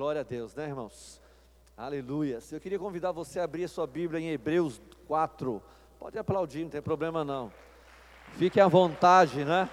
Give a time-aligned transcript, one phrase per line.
[0.00, 1.20] Glória a Deus, né, irmãos?
[1.76, 2.38] Aleluia.
[2.50, 5.62] Eu queria convidar você a abrir a sua Bíblia em Hebreus 4.
[5.98, 7.52] Pode aplaudir, não tem problema não.
[8.38, 9.68] Fique à vontade, né?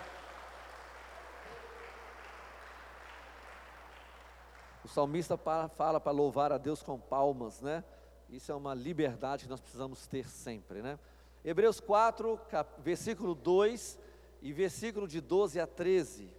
[4.84, 7.82] O salmista fala para louvar a Deus com palmas, né?
[8.30, 11.00] Isso é uma liberdade que nós precisamos ter sempre, né?
[11.42, 12.38] Hebreus 4,
[12.80, 13.98] versículo 2
[14.42, 16.30] e versículo de 12 a 13.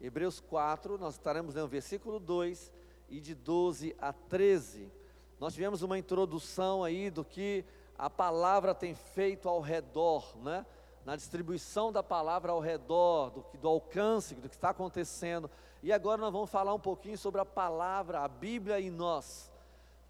[0.00, 2.74] Hebreus 4, nós estaremos lendo versículo 2
[3.08, 4.90] e de 12 a 13.
[5.38, 7.64] Nós tivemos uma introdução aí do que
[7.98, 10.64] a palavra tem feito ao redor, né?
[11.04, 15.50] Na distribuição da palavra ao redor, do, do alcance, do que está acontecendo.
[15.82, 19.52] E agora nós vamos falar um pouquinho sobre a palavra, a Bíblia em nós.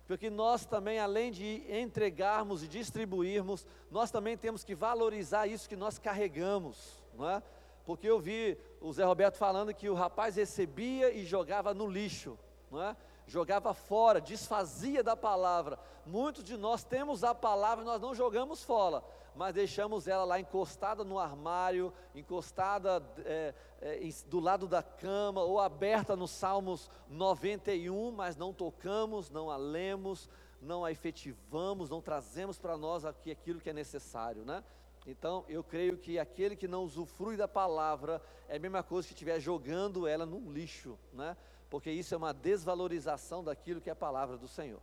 [0.06, 5.76] Porque nós também, além de entregarmos e distribuirmos, nós também temos que valorizar isso que
[5.76, 7.42] nós carregamos, não é?
[7.84, 12.38] Porque eu vi o Zé Roberto falando que o rapaz recebia e jogava no lixo,
[12.70, 12.96] não é?
[13.26, 15.78] Jogava fora, desfazia da palavra.
[16.04, 19.02] Muitos de nós temos a palavra e nós não jogamos fora,
[19.34, 25.60] mas deixamos ela lá encostada no armário, encostada é, é, do lado da cama, ou
[25.60, 32.58] aberta no Salmos 91, mas não tocamos, não a lemos, não a efetivamos, não trazemos
[32.58, 34.62] para nós aqui aquilo que é necessário, né?
[35.06, 39.14] Então, eu creio que aquele que não usufrui da palavra é a mesma coisa que
[39.14, 41.36] estiver jogando ela no lixo, né?
[41.76, 44.80] Porque isso é uma desvalorização daquilo que é a palavra do Senhor.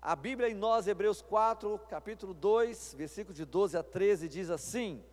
[0.00, 5.04] A Bíblia em nós, Hebreus 4, capítulo 2, versículo de 12 a 13, diz assim: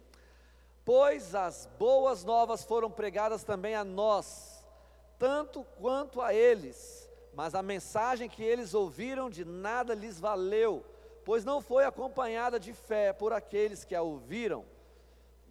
[0.86, 4.64] Pois as boas novas foram pregadas também a nós,
[5.20, 10.86] tanto quanto a eles, mas a mensagem que eles ouviram de nada lhes valeu,
[11.26, 14.64] pois não foi acompanhada de fé por aqueles que a ouviram.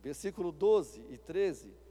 [0.01, 1.84] Versículo 12 e 13: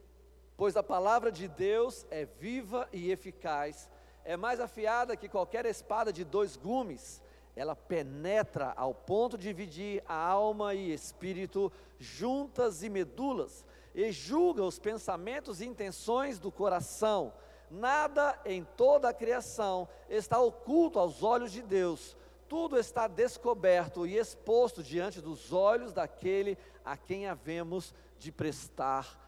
[0.56, 3.90] Pois a palavra de Deus é viva e eficaz,
[4.23, 7.22] é mais afiada que qualquer espada de dois gumes
[7.56, 14.64] ela penetra ao ponto de dividir a alma e espírito, juntas e medulas, e julga
[14.64, 17.32] os pensamentos e intenções do coração.
[17.70, 22.17] Nada em toda a criação está oculto aos olhos de Deus,
[22.48, 29.23] tudo está descoberto e exposto diante dos olhos daquele a quem havemos de prestar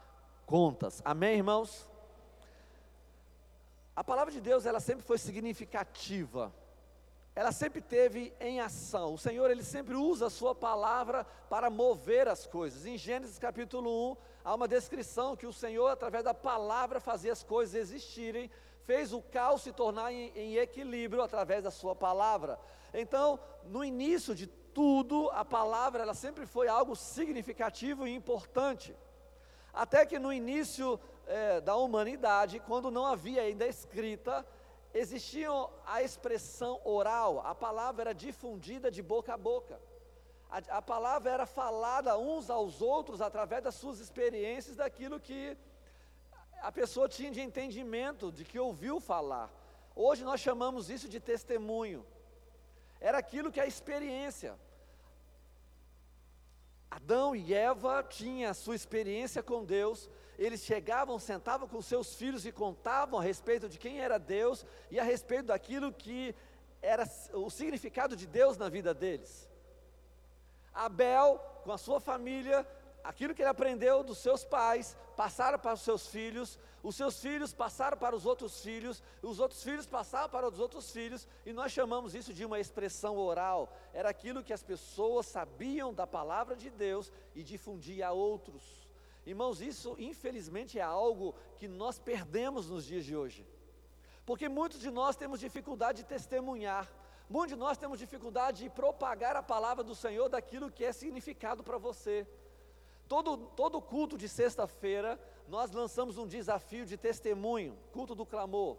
[0.46, 1.02] contas.
[1.04, 1.86] Amém, irmãos?
[3.94, 6.52] A palavra de Deus, ela sempre foi significativa
[7.36, 9.12] ela sempre teve em ação.
[9.12, 12.86] O Senhor, ele sempre usa a sua palavra para mover as coisas.
[12.86, 17.42] Em Gênesis capítulo 1, há uma descrição que o Senhor, através da palavra, fazia as
[17.42, 18.50] coisas existirem,
[18.84, 22.58] fez o caos se tornar em, em equilíbrio através da sua palavra.
[22.94, 28.96] Então, no início de tudo, a palavra ela sempre foi algo significativo e importante.
[29.76, 34.44] Até que no início é, da humanidade, quando não havia ainda escrita,
[34.94, 35.50] existia
[35.84, 39.78] a expressão oral, a palavra era difundida de boca a boca.
[40.48, 45.54] A, a, palavra era falada uns aos outros através das suas experiências, daquilo que
[46.62, 49.50] a pessoa tinha de entendimento, de que ouviu falar.
[49.94, 52.02] Hoje nós chamamos isso de testemunho.
[52.98, 54.58] Era aquilo que é a experiência.
[57.06, 62.44] Adão e Eva tinham a sua experiência com Deus, eles chegavam, sentavam com seus filhos
[62.44, 66.34] e contavam a respeito de quem era Deus e a respeito daquilo que
[66.82, 69.48] era o significado de Deus na vida deles.
[70.74, 72.66] Abel, com a sua família,
[73.04, 76.58] aquilo que ele aprendeu dos seus pais, passaram para os seus filhos,
[76.88, 80.92] os seus filhos passaram para os outros filhos, os outros filhos passaram para os outros
[80.92, 83.76] filhos, e nós chamamos isso de uma expressão oral.
[83.92, 88.62] Era aquilo que as pessoas sabiam da palavra de Deus e difundia a outros.
[89.26, 93.44] Irmãos, isso infelizmente é algo que nós perdemos nos dias de hoje.
[94.24, 96.88] Porque muitos de nós temos dificuldade de testemunhar,
[97.28, 101.64] muitos de nós temos dificuldade de propagar a palavra do Senhor daquilo que é significado
[101.64, 102.24] para você.
[103.08, 105.18] Todo, todo culto de sexta-feira,
[105.48, 108.76] nós lançamos um desafio de testemunho, culto do clamor.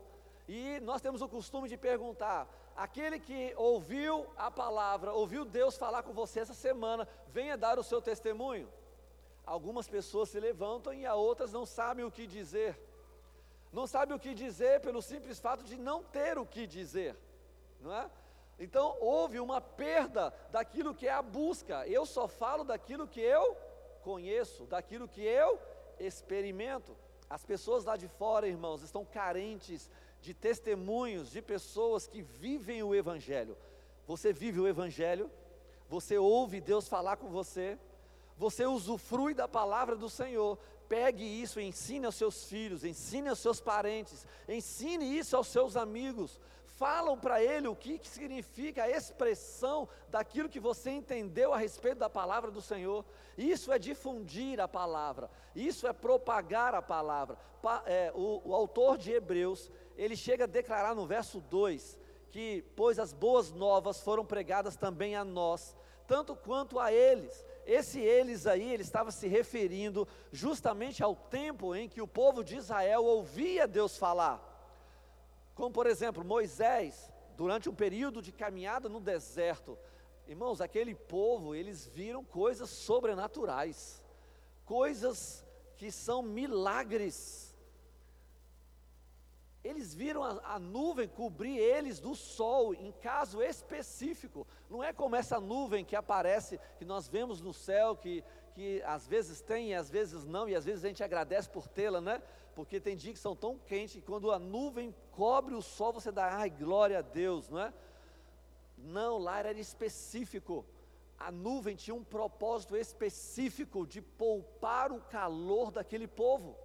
[0.48, 6.04] E nós temos o costume de perguntar: aquele que ouviu a palavra, ouviu Deus falar
[6.04, 8.70] com você essa semana, venha dar o seu testemunho.
[9.46, 12.78] Algumas pessoas se levantam e a outras não sabem o que dizer.
[13.72, 17.16] Não sabem o que dizer pelo simples fato de não ter o que dizer,
[17.82, 18.10] não é?
[18.60, 21.88] Então houve uma perda daquilo que é a busca.
[21.88, 23.56] Eu só falo daquilo que eu
[24.02, 25.60] conheço, daquilo que eu
[26.00, 26.96] experimento.
[27.30, 29.90] As pessoas lá de fora, irmãos, estão carentes
[30.22, 33.58] de testemunhos de pessoas que vivem o Evangelho.
[34.08, 35.30] Você vive o Evangelho,
[35.90, 37.78] você ouve Deus falar com você,
[38.38, 40.58] você usufrui da palavra do Senhor,
[40.88, 46.40] pegue isso, ensine aos seus filhos, ensine aos seus parentes, ensine isso aos seus amigos.
[46.78, 51.98] Falam para ele o que, que significa a expressão daquilo que você entendeu a respeito
[51.98, 53.04] da palavra do Senhor.
[53.36, 57.36] Isso é difundir a palavra, isso é propagar a palavra.
[57.64, 61.98] Pa, é, o, o autor de Hebreus, ele chega a declarar no verso 2
[62.30, 65.76] que, pois as boas novas foram pregadas também a nós,
[66.06, 67.44] tanto quanto a eles.
[67.66, 72.56] Esse eles aí, ele estava se referindo justamente ao tempo em que o povo de
[72.56, 74.57] Israel ouvia Deus falar.
[75.58, 79.78] Como por exemplo, Moisés, durante um período de caminhada no deserto,
[80.28, 84.04] irmãos, aquele povo, eles viram coisas sobrenaturais,
[84.64, 85.44] coisas
[85.76, 87.48] que são milagres
[89.68, 94.48] eles viram a, a, nuvem cobrir eles do sol, em caso específico.
[94.70, 99.06] Não é como essa nuvem que aparece, que nós vemos no céu, que, que às
[99.06, 102.22] vezes tem e às vezes não, e às vezes a gente agradece por tê-la, né?
[102.58, 106.12] Porque tem dias que são tão quentes que quando a nuvem cobre o sol, você
[106.12, 107.72] dá, ai, glória a Deus, não é?
[108.76, 110.66] Não, lá era específico.
[111.20, 116.58] A nuvem tinha um propósito específico de poupar o calor daquele povo.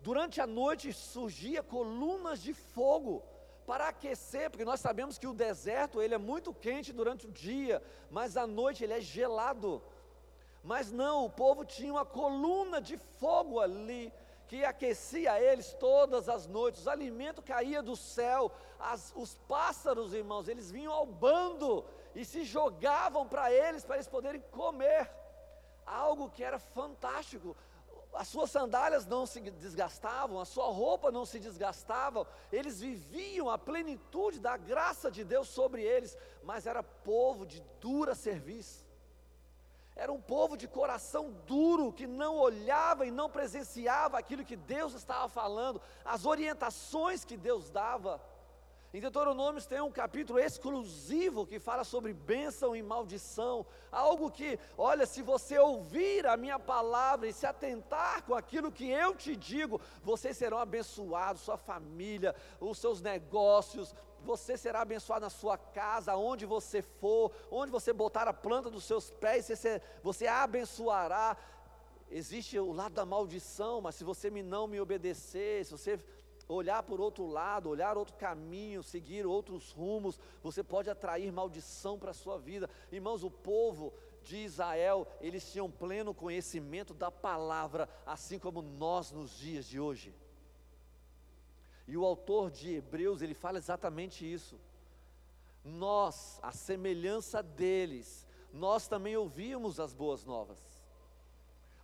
[0.00, 3.22] Durante a noite surgia colunas de fogo
[3.66, 7.82] para aquecer, porque nós sabemos que o deserto ele é muito quente durante o dia,
[8.10, 9.82] mas à noite ele é gelado.
[10.64, 14.10] Mas não, o povo tinha uma coluna de fogo ali
[14.52, 16.84] que aquecia eles todas as noites.
[16.84, 22.44] O alimento caía do céu, as, os pássaros, irmãos, eles vinham ao bando e se
[22.44, 25.10] jogavam para eles para eles poderem comer.
[25.86, 27.56] Algo que era fantástico
[28.12, 33.56] as suas sandálias não se desgastavam, a sua roupa não se desgastava, eles viviam a
[33.56, 38.81] plenitude da graça de Deus sobre eles, mas era povo de dura serviço.
[39.94, 44.94] Era um povo de coração duro que não olhava e não presenciava aquilo que Deus
[44.94, 48.20] estava falando, as orientações que Deus dava.
[48.94, 53.64] Em Deuteronômios tem um capítulo exclusivo que fala sobre bênção e maldição.
[53.90, 58.86] Algo que, olha, se você ouvir a minha palavra e se atentar com aquilo que
[58.90, 65.30] eu te digo, vocês serão abençoados, sua família, os seus negócios, você será abençoado na
[65.30, 70.26] sua casa, aonde você for, onde você botar a planta dos seus pés, você, você
[70.26, 71.36] abençoará.
[72.10, 75.98] Existe o lado da maldição, mas se você não me obedecer, se você
[76.48, 82.10] olhar por outro lado, olhar outro caminho, seguir outros rumos, você pode atrair maldição para
[82.10, 82.68] a sua vida.
[82.90, 83.92] Irmãos, o povo
[84.22, 90.14] de Israel, eles tinham pleno conhecimento da palavra, assim como nós nos dias de hoje.
[91.86, 94.58] E o autor de Hebreus, ele fala exatamente isso.
[95.64, 100.58] Nós, a semelhança deles, nós também ouvíamos as boas novas.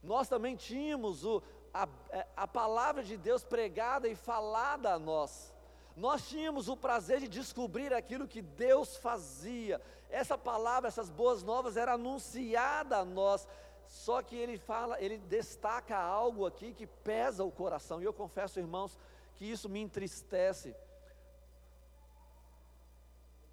[0.02, 1.42] Nós também tínhamos o,
[1.72, 5.52] a, é, a palavra de Deus pregada e falada a nós.
[5.96, 9.80] Nós tínhamos o prazer de descobrir aquilo que Deus fazia.
[10.08, 13.48] Essa palavra, essas boas novas era anunciada a nós.
[13.88, 18.00] Só que ele fala, ele destaca algo aqui que pesa o coração.
[18.00, 18.96] E eu confesso, irmãos,
[19.38, 20.74] que isso me entristece.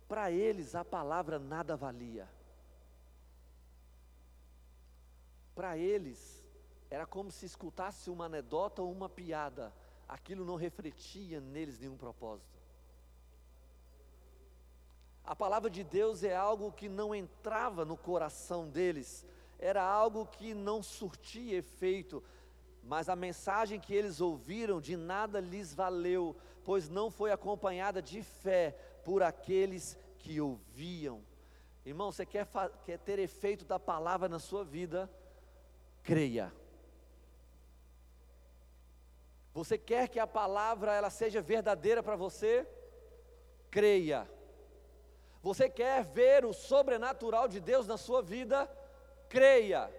[0.07, 2.27] Para eles a palavra nada valia.
[5.53, 6.43] Para eles
[6.89, 9.71] era como se escutasse uma anedota ou uma piada,
[10.07, 12.59] aquilo não refletia neles nenhum propósito.
[15.23, 19.25] A palavra de Deus é algo que não entrava no coração deles,
[19.59, 22.23] era algo que não surtia efeito,
[22.85, 28.21] mas a mensagem que eles ouviram de nada lhes valeu, pois não foi acompanhada de
[28.21, 31.23] fé por aqueles que ouviam.
[31.83, 32.47] Irmão, você quer,
[32.85, 35.09] quer ter efeito da palavra na sua vida?
[36.03, 36.53] Creia.
[39.51, 42.67] Você quer que a palavra ela seja verdadeira para você?
[43.71, 44.29] Creia.
[45.41, 48.69] Você quer ver o sobrenatural de Deus na sua vida?
[49.29, 49.91] Creia.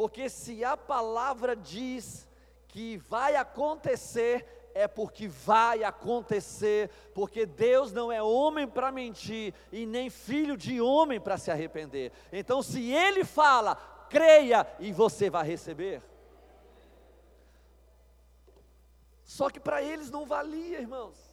[0.00, 2.26] Porque se a palavra diz
[2.68, 9.84] que vai acontecer, é porque vai acontecer, porque Deus não é homem para mentir e
[9.84, 12.12] nem filho de homem para se arrepender.
[12.32, 13.76] Então, se Ele fala,
[14.08, 16.02] creia e você vai receber.
[19.22, 21.30] Só que para eles não valia, irmãos.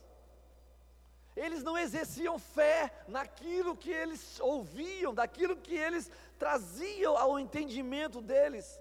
[1.38, 8.80] Eles não exerciam fé naquilo que eles ouviam, daquilo que eles traziam ao entendimento deles.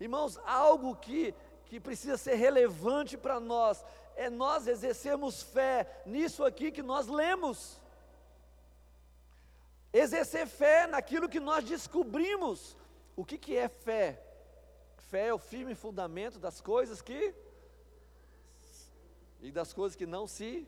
[0.00, 1.34] Irmãos, algo que,
[1.66, 3.84] que precisa ser relevante para nós
[4.16, 7.80] é nós exercermos fé nisso aqui que nós lemos.
[9.92, 12.76] Exercer fé naquilo que nós descobrimos.
[13.16, 14.20] O que, que é fé?
[15.14, 17.32] fé é o firme fundamento das coisas que
[19.40, 20.66] e das coisas que não se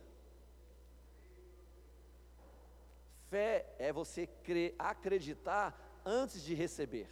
[3.29, 7.11] Fé é você crer, acreditar antes de receber.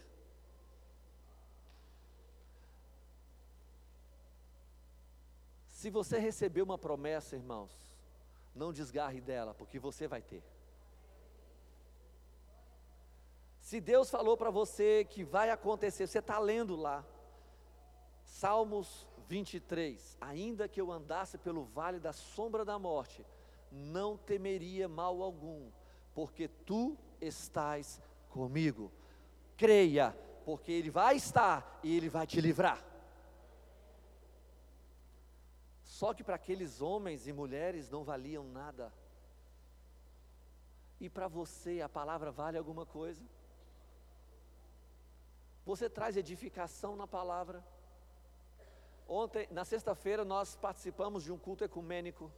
[5.67, 7.71] Se você receber uma promessa, irmãos,
[8.55, 10.41] não desgarre dela, porque você vai ter.
[13.59, 17.05] Se Deus falou para você que vai acontecer, você está lendo lá,
[18.23, 23.25] Salmos 23: Ainda que eu andasse pelo vale da sombra da morte,
[23.71, 25.69] não temeria mal algum,
[26.13, 28.01] porque tu estás
[28.35, 28.91] comigo.
[29.55, 30.07] Creia,
[30.43, 32.83] porque Ele vai estar e Ele vai te livrar.
[35.83, 38.91] Só que para aqueles homens e mulheres não valiam nada.
[40.99, 43.23] E para você a palavra vale alguma coisa?
[45.65, 47.63] Você traz edificação na palavra.
[49.07, 52.29] Ontem, na sexta-feira, nós participamos de um culto ecumênico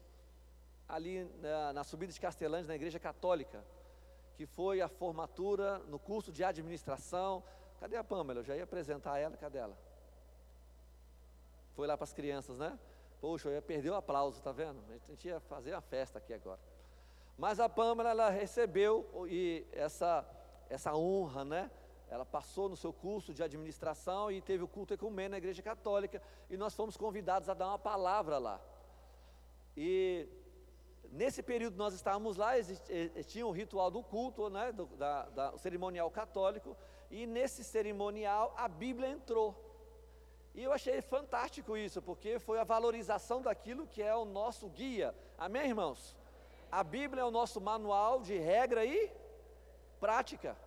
[0.88, 3.66] ali na, na subida de Castelândia, na igreja católica,
[4.38, 7.44] que foi a formatura no curso de administração.
[7.80, 8.42] Cadê a Pâmela?
[8.42, 9.76] Eu já ia apresentar ela, cadê ela?
[11.76, 12.78] Foi lá para as crianças, né?
[13.20, 14.80] Poxa, eu ia perder o aplauso, tá vendo?
[14.90, 16.60] A gente ia fazer a festa aqui agora.
[17.36, 20.24] Mas a Pâmela, ela recebeu e essa,
[20.70, 21.72] essa honra, né?
[22.08, 26.22] Ela passou no seu curso de administração e teve o culto ecumênico na igreja católica
[26.48, 28.62] e nós fomos convidados a dar uma palavra lá.
[29.76, 30.28] E
[31.12, 32.52] nesse período nós estávamos lá,
[33.26, 36.76] tinha o ritual do culto, né, do, da, da, o cerimonial católico,
[37.10, 39.56] e nesse cerimonial a Bíblia entrou.
[40.54, 45.14] E eu achei fantástico isso, porque foi a valorização daquilo que é o nosso guia.
[45.38, 46.16] Amém, irmãos?
[46.72, 49.12] A Bíblia é o nosso manual de regra e
[50.00, 50.58] prática.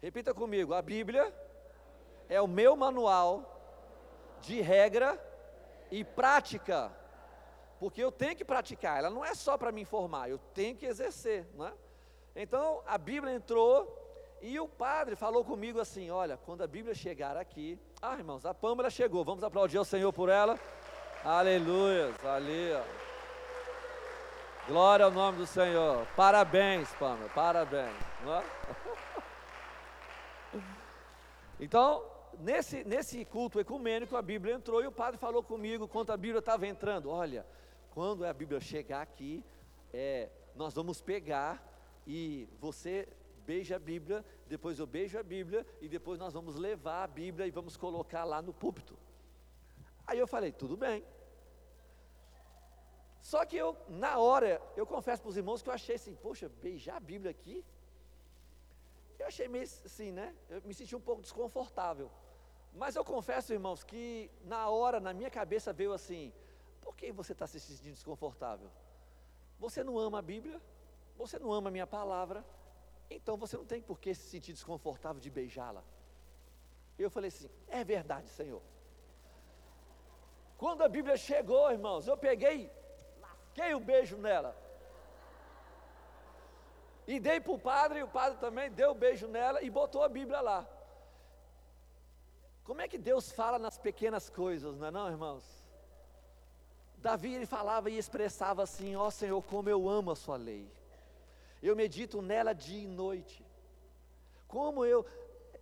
[0.00, 1.34] Repita comigo: a Bíblia
[2.28, 3.52] é o meu manual
[4.40, 5.20] de regra
[5.90, 6.92] e prática.
[7.82, 10.86] Porque eu tenho que praticar, ela não é só para me informar, eu tenho que
[10.86, 11.72] exercer, não é?
[12.36, 13.92] Então a Bíblia entrou
[14.40, 18.54] e o padre falou comigo assim: olha, quando a Bíblia chegar aqui, ah, irmãos, a
[18.54, 20.56] Pâmela chegou, vamos aplaudir ao Senhor por ela.
[21.24, 22.82] Aleluia, ali, ó.
[24.68, 26.06] Glória ao nome do Senhor.
[26.14, 27.96] Parabéns, Pâmela, parabéns.
[30.54, 30.62] É?
[31.58, 32.04] Então,
[32.38, 36.40] nesse, nesse culto ecumênico, a Bíblia entrou e o padre falou comigo quando a Bíblia
[36.40, 37.08] estava entrando.
[37.08, 37.46] Olha,
[37.94, 39.44] quando a Bíblia chegar aqui,
[39.92, 41.62] é, nós vamos pegar
[42.06, 43.06] e você
[43.46, 47.46] beija a Bíblia, depois eu beijo a Bíblia e depois nós vamos levar a Bíblia
[47.46, 48.98] e vamos colocar lá no púlpito.
[50.06, 51.04] Aí eu falei, tudo bem.
[53.20, 56.48] Só que eu, na hora, eu confesso para os irmãos que eu achei assim, poxa,
[56.48, 57.64] beijar a Bíblia aqui?
[59.18, 60.34] Eu achei meio assim, né?
[60.48, 62.10] Eu me senti um pouco desconfortável.
[62.74, 66.32] Mas eu confesso, irmãos, que na hora, na minha cabeça veio assim:
[66.82, 68.70] por que você está se sentindo desconfortável?
[69.58, 70.60] Você não ama a Bíblia?
[71.16, 72.44] Você não ama a minha palavra?
[73.16, 75.82] então você não tem por que se sentir desconfortável de beijá-la.
[76.98, 78.62] Eu falei assim: é verdade, Senhor.
[80.56, 82.70] Quando a Bíblia chegou, irmãos, eu peguei,
[83.20, 84.56] lasquei o um beijo nela.
[87.06, 89.68] E dei para o padre, e o padre também deu o um beijo nela e
[89.68, 90.68] botou a Bíblia lá.
[92.62, 95.61] Como é que Deus fala nas pequenas coisas, não é não, irmãos?
[97.02, 100.70] Davi ele falava e expressava assim: ó oh, Senhor, como eu amo a sua lei
[101.62, 103.44] eu medito nela dia e noite.
[104.48, 105.06] Como eu.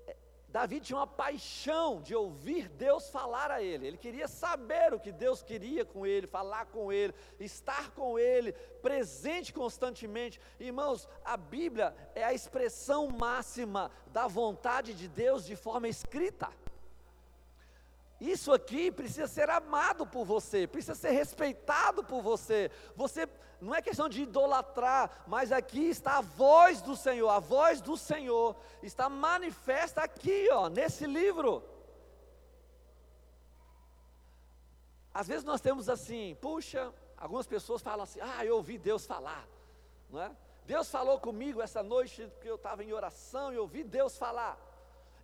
[0.06, 0.16] Eh,
[0.48, 5.12] Davi tinha uma paixão de ouvir Deus falar a ele, ele queria saber o que
[5.12, 10.40] Deus queria com ele, falar com ele, estar com ele, presente constantemente.
[10.58, 16.48] Irmãos, a Bíblia é a expressão máxima da vontade de Deus de forma escrita.
[18.20, 22.70] Isso aqui precisa ser amado por você, precisa ser respeitado por você.
[22.94, 23.26] Você
[23.58, 27.96] não é questão de idolatrar, mas aqui está a voz do Senhor, a voz do
[27.96, 31.64] Senhor está manifesta aqui, ó, nesse livro.
[35.14, 39.48] Às vezes nós temos assim, puxa, algumas pessoas falam assim: "Ah, eu ouvi Deus falar",
[40.10, 40.30] não é?
[40.66, 44.69] Deus falou comigo essa noite porque eu estava em oração e ouvi Deus falar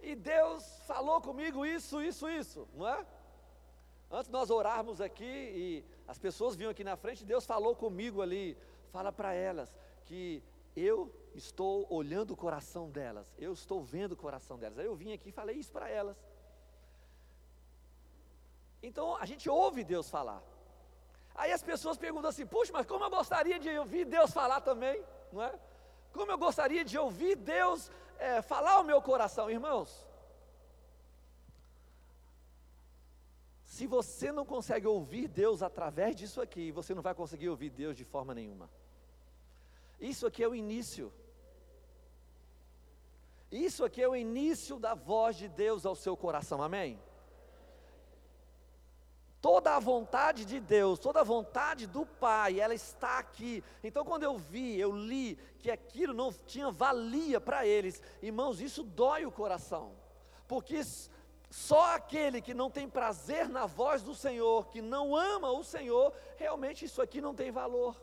[0.01, 3.07] e Deus falou comigo isso, isso, isso, não é?
[4.11, 8.57] Antes nós orarmos aqui e as pessoas vinham aqui na frente, Deus falou comigo ali,
[8.93, 9.75] fala para elas
[10.05, 10.43] que
[10.77, 14.79] eu estou olhando o coração delas, eu estou vendo o coração delas.
[14.79, 16.17] Aí eu vim aqui e falei isso para elas.
[18.83, 20.43] Então a gente ouve Deus falar.
[21.35, 25.03] Aí as pessoas perguntam assim: puxa, mas como eu gostaria de ouvir Deus falar também,
[25.33, 25.53] não é?
[26.13, 30.07] Como eu gostaria de ouvir Deus é, falar ao meu coração, irmãos.
[33.65, 37.97] Se você não consegue ouvir Deus através disso aqui, você não vai conseguir ouvir Deus
[37.97, 38.71] de forma nenhuma.
[40.01, 41.13] Isso aqui é o início.
[43.51, 46.99] Isso aqui é o início da voz de Deus ao seu coração, amém?
[49.47, 53.63] Toda a vontade de Deus, toda a vontade do Pai, ela está aqui.
[53.81, 58.83] Então, quando eu vi, eu li que aquilo não tinha valia para eles, irmãos, isso
[58.83, 59.93] dói o coração,
[60.49, 60.81] porque
[61.49, 66.13] só aquele que não tem prazer na voz do Senhor, que não ama o Senhor,
[66.37, 67.95] realmente isso aqui não tem valor,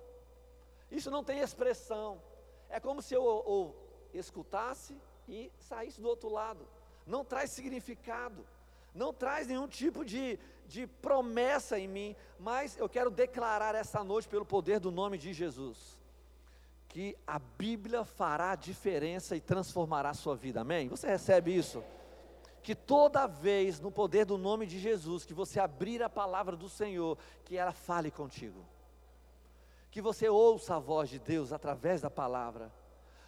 [0.90, 2.22] isso não tem expressão.
[2.70, 3.76] É como se eu, eu
[4.14, 4.98] escutasse
[5.28, 6.66] e saísse do outro lado,
[7.06, 8.48] não traz significado,
[8.94, 14.28] não traz nenhum tipo de, de promessa em mim, mas eu quero declarar essa noite,
[14.28, 16.00] pelo poder do nome de Jesus,
[16.88, 20.88] que a Bíblia fará diferença e transformará a sua vida, amém?
[20.90, 21.84] Você recebe isso?
[22.62, 26.70] Que toda vez, no poder do nome de Jesus, que você abrir a palavra do
[26.70, 28.64] Senhor, que ela fale contigo,
[29.90, 32.72] que você ouça a voz de Deus através da palavra,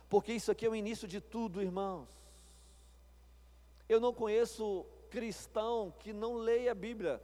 [0.08, 2.08] porque isso aqui é o início de tudo, irmãos.
[3.90, 7.16] Eu não conheço cristão que não leia a Bíblia.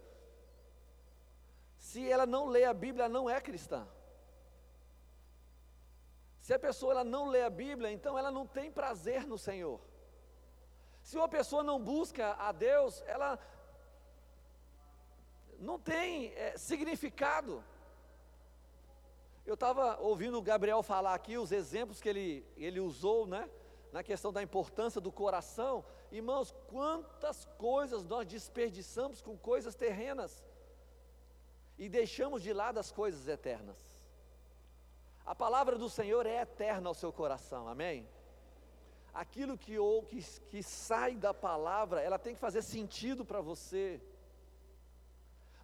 [1.75, 3.85] Se ela não lê a Bíblia, não é cristã.
[6.39, 9.77] Se a pessoa ela não lê a Bíblia, então ela não tem prazer no Senhor.
[11.03, 13.37] Se uma pessoa não busca a Deus, ela
[15.59, 17.61] não tem é, significado.
[19.45, 23.49] Eu estava ouvindo o Gabriel falar aqui os exemplos que ele, ele usou, né?
[23.91, 25.83] Na questão da importância do coração.
[26.11, 30.43] Irmãos, quantas coisas nós desperdiçamos com coisas terrenas
[31.77, 33.77] e deixamos de lado as coisas eternas.
[35.25, 38.07] A palavra do Senhor é eterna ao seu coração, amém?
[39.13, 44.01] Aquilo que, ou, que, que sai da palavra, ela tem que fazer sentido para você.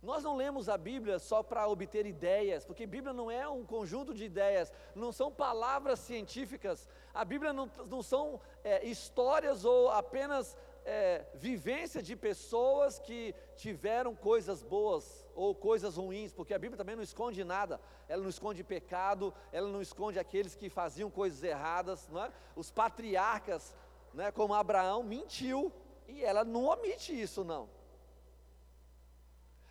[0.02, 4.14] Nós não lemos a Bíblia só para obter ideias, porque Bíblia não é um conjunto
[4.14, 10.56] de ideias, não são palavras científicas, a Bíblia não, não são é, histórias ou apenas
[10.86, 16.96] é, vivência de pessoas que tiveram coisas boas ou coisas ruins, porque a Bíblia também
[16.96, 22.08] não esconde nada, ela não esconde pecado, ela não esconde aqueles que faziam coisas erradas,
[22.08, 22.32] não é?
[22.56, 23.76] os patriarcas,
[24.14, 25.72] né, como Abraão, mentiu,
[26.08, 27.68] e ela não omite isso, não.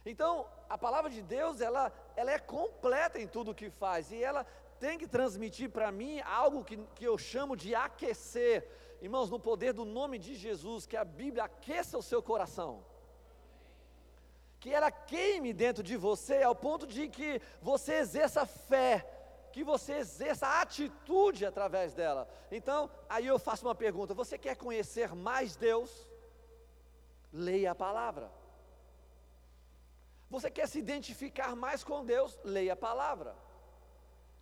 [0.06, 4.22] Então, a palavra de Deus, ela, ela é completa em tudo o que faz, e
[4.22, 4.46] ela
[4.78, 8.68] tem que transmitir para mim algo que, que eu chamo de aquecer.
[9.02, 12.84] Irmãos, no poder do nome de Jesus, que a Bíblia aqueça o seu coração.
[14.60, 19.04] Que ela queime dentro de você ao ponto de que você exerça fé,
[19.52, 22.28] que você exerça atitude através dela.
[22.50, 26.08] Então, aí eu faço uma pergunta: você quer conhecer mais Deus?
[27.32, 28.30] Leia a palavra.
[30.28, 32.38] Você quer se identificar mais com Deus?
[32.42, 33.36] Leia a palavra.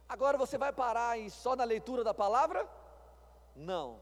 [0.09, 2.68] Agora você vai parar em só na leitura da palavra?
[3.55, 4.01] Não.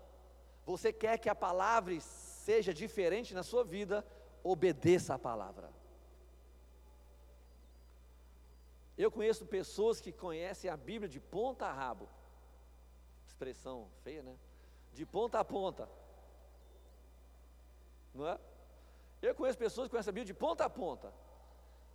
[0.64, 4.06] Você quer que a palavra seja diferente na sua vida?
[4.44, 5.70] Obedeça a palavra.
[8.96, 12.08] Eu conheço pessoas que conhecem a Bíblia de ponta a rabo.
[13.26, 14.36] Expressão feia, né?
[14.92, 15.88] De ponta a ponta.
[18.14, 18.38] Não é?
[19.20, 21.12] Eu conheço pessoas que conhecem a Bíblia de ponta a ponta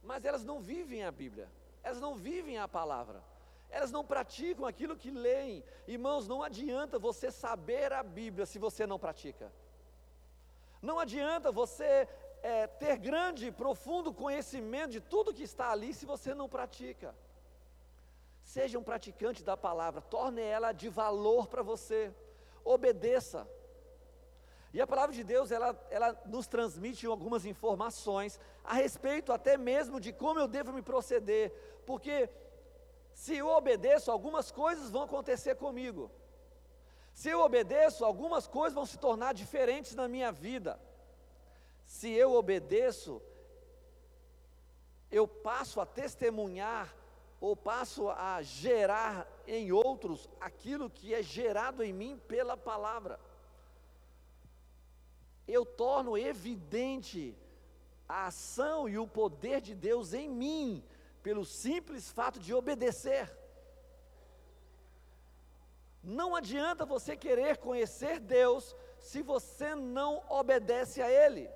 [0.03, 1.49] mas elas não vivem a Bíblia,
[1.83, 3.23] elas não vivem a palavra,
[3.69, 5.63] elas não praticam aquilo que leem.
[5.87, 9.51] Irmãos, não adianta você saber a Bíblia se você não pratica.
[10.81, 12.07] Não adianta você
[12.41, 17.15] é, ter grande, profundo conhecimento de tudo que está ali se você não pratica.
[18.41, 22.13] Seja um praticante da palavra, torne ela de valor para você,
[22.63, 23.47] obedeça.
[24.73, 29.99] E a palavra de Deus, ela, ela nos transmite algumas informações a respeito até mesmo
[29.99, 31.53] de como eu devo me proceder,
[31.85, 32.29] porque
[33.13, 36.11] se eu obedeço, algumas coisas vão acontecer comigo.
[37.13, 40.79] Se eu obedeço, algumas coisas vão se tornar diferentes na minha vida.
[41.85, 43.21] Se eu obedeço,
[45.09, 46.93] eu passo a testemunhar
[47.39, 53.19] ou passo a gerar em outros aquilo que é gerado em mim pela palavra
[55.47, 57.35] eu torno evidente
[58.07, 60.83] a ação e o poder de Deus em mim,
[61.21, 63.35] pelo simples fato de obedecer.
[66.03, 71.49] Não adianta você querer conhecer Deus se você não obedece a Ele,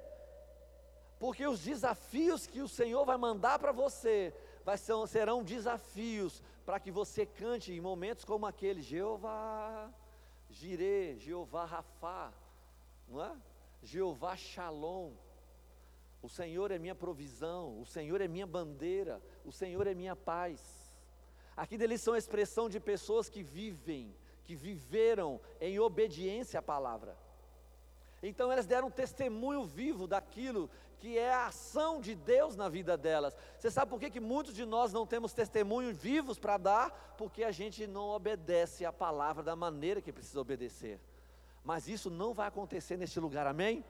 [1.20, 6.80] porque os desafios que o Senhor vai mandar para você vai ser, serão desafios para
[6.80, 9.90] que você cante em momentos como aquele: Jeová,
[10.50, 12.34] Jirê, Jeová Rafá,
[13.08, 13.32] não é?
[13.82, 15.14] Jeová Shalom.
[16.22, 20.92] O Senhor é minha provisão, o Senhor é minha bandeira, o Senhor é minha paz.
[21.58, 27.18] Aqui deles são expressão de pessoas que vivem, que viveram em obediência à palavra.
[28.22, 32.96] Então elas deram um testemunho vivo daquilo que é a ação de Deus na vida
[32.96, 33.36] delas.
[33.58, 37.16] Você sabe por que, que muitos de nós não temos testemunhos vivos para dar?
[37.18, 41.00] Porque a gente não obedece a palavra da maneira que precisa obedecer.
[41.64, 43.84] Mas isso não vai acontecer neste lugar, amém?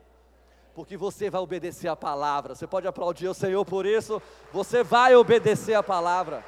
[0.74, 2.56] Porque você vai obedecer a palavra.
[2.56, 4.22] Você pode aplaudir o Senhor por isso.
[4.52, 6.44] Você vai obedecer a palavra.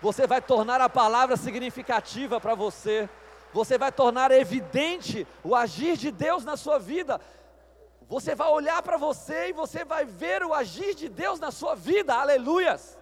[0.00, 3.08] Você vai tornar a palavra significativa para você.
[3.52, 7.20] Você vai tornar evidente o agir de Deus na sua vida.
[8.08, 11.74] Você vai olhar para você e você vai ver o agir de Deus na sua
[11.76, 12.98] vida, aleluias.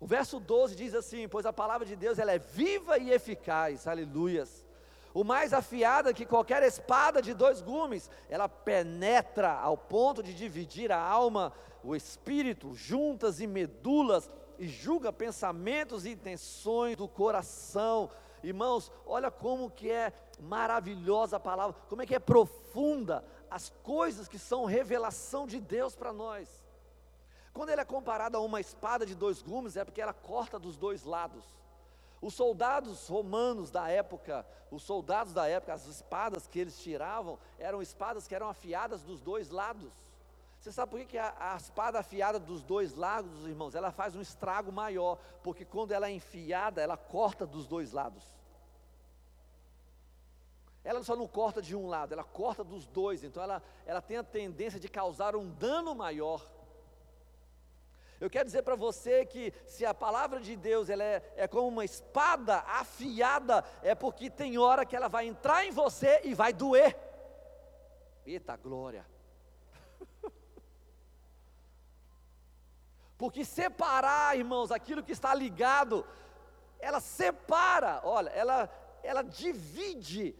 [0.00, 3.86] O verso 12 diz assim: Pois a palavra de Deus ela é viva e eficaz,
[3.86, 4.64] aleluias.
[5.12, 10.90] O mais afiada que qualquer espada de dois gumes, ela penetra ao ponto de dividir
[10.90, 18.10] a alma, o espírito, juntas e medulas, e julga pensamentos e intenções do coração.
[18.42, 24.28] Irmãos, olha como que é maravilhosa a palavra, como é que é profunda as coisas
[24.28, 26.59] que são revelação de Deus para nós.
[27.52, 30.76] Quando ele é comparado a uma espada de dois gumes, é porque ela corta dos
[30.76, 31.44] dois lados.
[32.22, 37.80] Os soldados romanos da época, os soldados da época, as espadas que eles tiravam, eram
[37.80, 39.90] espadas que eram afiadas dos dois lados.
[40.60, 44.14] Você sabe por que, que a, a, espada afiada dos dois lados, irmãos, ela faz
[44.14, 45.18] um estrago maior?
[45.42, 48.22] Porque quando ela é enfiada, ela corta dos dois lados.
[50.84, 54.18] Ela só não corta de um lado, ela corta dos dois, então ela, ela tem
[54.18, 56.46] a tendência de causar um dano maior.
[58.20, 61.68] Eu quero dizer para você que se a palavra de Deus ela é, é como
[61.68, 66.52] uma espada afiada, é porque tem hora que ela vai entrar em você e vai
[66.52, 66.94] doer.
[68.26, 69.06] Eita glória!
[73.16, 76.06] Porque separar, irmãos, aquilo que está ligado,
[76.78, 78.70] ela separa, olha, ela,
[79.02, 80.34] ela divide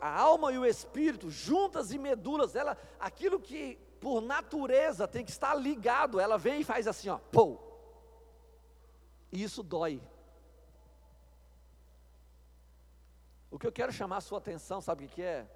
[0.00, 5.30] a alma e o espírito, juntas e medulas, ela, aquilo que por natureza tem que
[5.30, 7.58] estar ligado, ela vem e faz assim, ó, pô.
[9.30, 10.02] E isso dói.
[13.50, 15.46] O que eu quero chamar a sua atenção, sabe o que é?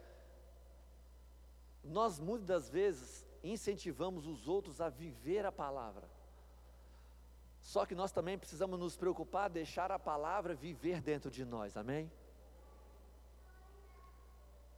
[1.83, 6.09] Nós muitas vezes incentivamos os outros a viver a palavra.
[7.61, 12.13] Só que nós também precisamos nos preocupar, deixar a palavra viver dentro de nós, amém?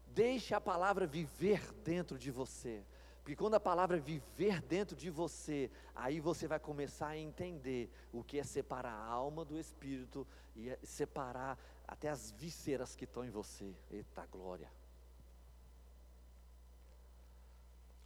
[0.06, 2.84] Deixe a palavra viver dentro de você.
[3.26, 8.22] Porque quando a palavra viver dentro de você, aí você vai começar a entender o
[8.22, 11.58] que é separar a alma do espírito e é separar
[11.88, 13.74] até as vísceras que estão em você.
[13.90, 14.70] Eita glória!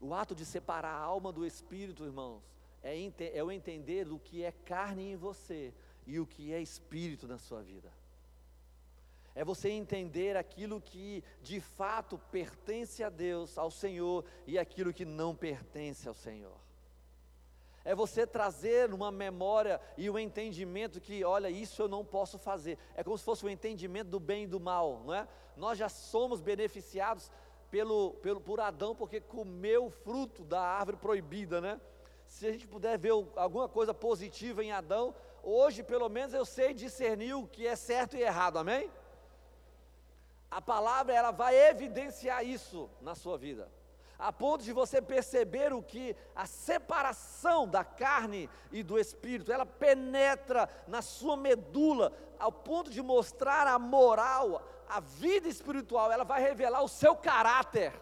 [0.01, 2.43] O ato de separar a alma do espírito, irmãos,
[2.83, 2.97] é,
[3.37, 5.75] é o entender do que é carne em você
[6.07, 7.93] e o que é espírito na sua vida.
[9.41, 15.07] É você entender aquilo que de fato pertence a Deus, ao Senhor, e aquilo que
[15.07, 16.59] não pertence ao Senhor.
[17.83, 22.77] É você trazer uma memória e um entendimento que, olha, isso eu não posso fazer.
[22.95, 25.27] É como se fosse o um entendimento do bem e do mal, não é?
[25.57, 27.33] Nós já somos beneficiados
[27.71, 31.81] pelo, pelo, por Adão porque comeu o fruto da árvore proibida, né?
[32.27, 36.75] se a gente puder ver alguma coisa positiva em Adão, hoje pelo menos eu sei
[36.75, 38.91] discernir o que é certo e errado, amém?
[40.51, 43.71] A palavra ela vai evidenciar isso na sua vida,
[44.19, 49.65] a ponto de você perceber o que a separação da carne e do espírito, ela
[49.65, 56.43] penetra na sua medula, ao ponto de mostrar a moral, a vida espiritual, ela vai
[56.43, 57.93] revelar o seu caráter.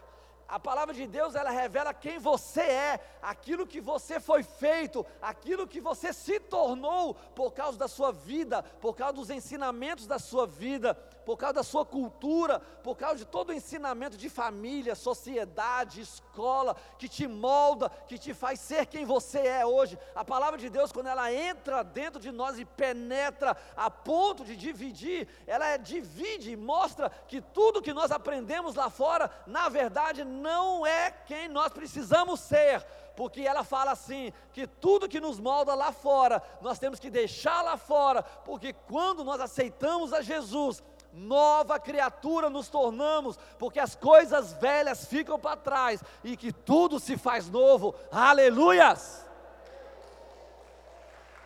[0.49, 5.67] A palavra de Deus ela revela quem você é, aquilo que você foi feito, aquilo
[5.67, 10.47] que você se tornou por causa da sua vida, por causa dos ensinamentos da sua
[10.47, 10.99] vida,
[11.29, 16.75] por causa da sua cultura, por causa de todo o ensinamento de família, sociedade, escola,
[16.99, 19.99] que te molda, que te faz ser quem você é hoje.
[20.15, 24.57] A palavra de Deus, quando ela entra dentro de nós e penetra a ponto de
[24.57, 30.25] dividir, ela é, divide e mostra que tudo que nós aprendemos lá fora, na verdade,
[30.25, 32.83] não é quem nós precisamos ser
[33.19, 37.63] porque ela fala assim: que tudo que nos molda lá fora, nós temos que deixar
[37.63, 44.53] lá fora, porque quando nós aceitamos a Jesus, nova criatura nos tornamos, porque as coisas
[44.55, 47.95] velhas ficam para trás e que tudo se faz novo.
[48.11, 49.27] Aleluias!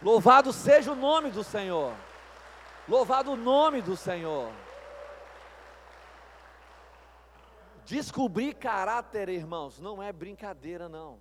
[0.01, 1.95] Louvado seja o nome do Senhor.
[2.89, 4.53] Louvado o nome do Senhor.
[7.85, 11.21] Descobrir caráter, irmãos, não é brincadeira, não.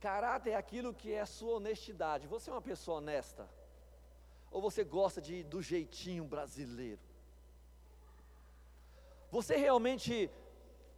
[0.00, 2.26] Caráter é aquilo que é sua honestidade.
[2.26, 3.48] Você é uma pessoa honesta?
[4.52, 7.00] Ou você gosta de do jeitinho brasileiro?
[9.30, 10.30] Você realmente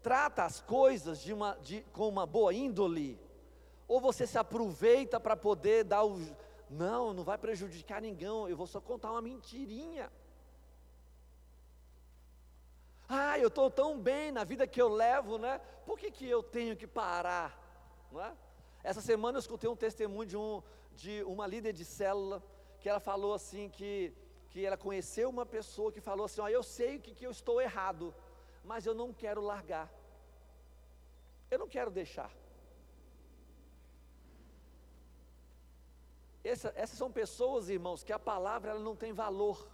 [0.02, 3.18] trata as coisas de uma, de, com uma boa índole?
[3.86, 6.18] Ou você se aproveita para poder dar o.
[6.68, 10.10] Não, não vai prejudicar ninguém, eu vou só contar uma mentirinha.
[13.08, 15.60] Ah, eu estou tão bem na vida que eu levo, né?
[15.86, 17.56] Por que, que eu tenho que parar?
[18.10, 18.32] Não é?
[18.82, 20.62] Essa semana eu escutei um testemunho de, um,
[20.92, 22.42] de uma líder de célula,
[22.84, 24.12] que ela falou assim que,
[24.50, 27.58] que ela conheceu uma pessoa que falou assim, ó, eu sei que, que eu estou
[27.58, 28.14] errado,
[28.62, 29.90] mas eu não quero largar.
[31.50, 32.30] Eu não quero deixar.
[36.52, 39.66] Essa, essas são pessoas, irmãos, que a palavra ela não tem valor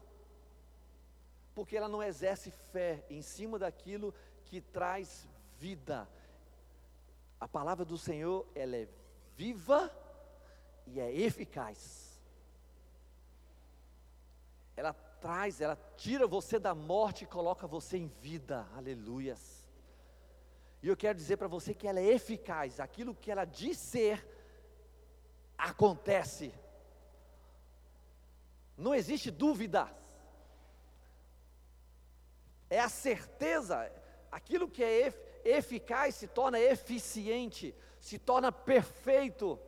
[1.52, 6.08] porque ela não exerce fé em cima daquilo que traz vida.
[7.40, 8.88] A palavra do Senhor, ela é
[9.36, 9.92] viva
[10.86, 12.09] e é eficaz.
[14.80, 18.66] Ela traz, ela tira você da morte e coloca você em vida.
[18.74, 19.42] Aleluias.
[20.82, 22.80] E eu quero dizer para você que ela é eficaz.
[22.80, 24.26] Aquilo que ela diz ser
[25.58, 26.52] acontece.
[28.76, 29.82] Não existe dúvida
[32.70, 33.92] é a certeza,
[34.30, 35.12] aquilo que é
[35.44, 39.58] eficaz se torna eficiente, se torna perfeito.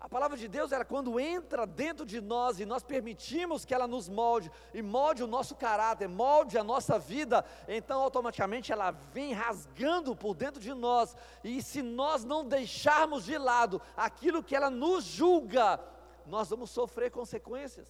[0.00, 3.86] A palavra de Deus, ela quando entra dentro de nós e nós permitimos que ela
[3.86, 9.34] nos molde, e molde o nosso caráter, molde a nossa vida, então automaticamente ela vem
[9.34, 14.70] rasgando por dentro de nós, e se nós não deixarmos de lado aquilo que ela
[14.70, 15.78] nos julga,
[16.24, 17.88] nós vamos sofrer consequências.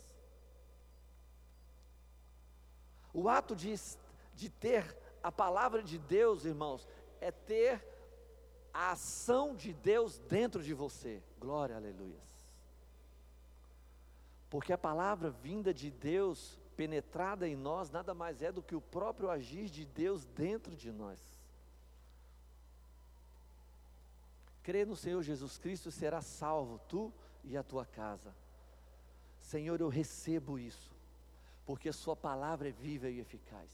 [3.15, 3.79] O ato de
[4.35, 6.89] de ter a palavra de Deus, irmãos,
[7.21, 7.85] é ter
[8.73, 11.23] a ação de Deus dentro de você.
[11.39, 12.21] Glória, aleluia.
[14.49, 18.81] Porque a palavra vinda de Deus, penetrada em nós, nada mais é do que o
[18.81, 21.21] próprio agir de Deus dentro de nós.
[24.63, 27.13] Crê no Senhor Jesus Cristo será salvo, tu
[27.45, 28.35] e a tua casa.
[29.41, 30.91] Senhor, eu recebo isso,
[31.65, 33.69] porque Sua palavra é viva e eficaz.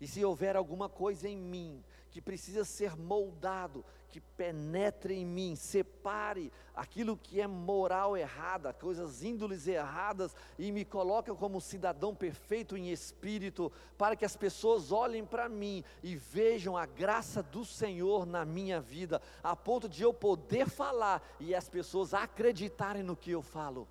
[0.00, 5.54] E se houver alguma coisa em mim que precisa ser moldado, que penetre em mim,
[5.54, 12.76] separe aquilo que é moral errada, coisas índoles erradas e me coloque como cidadão perfeito
[12.76, 18.24] em espírito, para que as pessoas olhem para mim e vejam a graça do Senhor
[18.24, 23.30] na minha vida, a ponto de eu poder falar e as pessoas acreditarem no que
[23.30, 23.86] eu falo.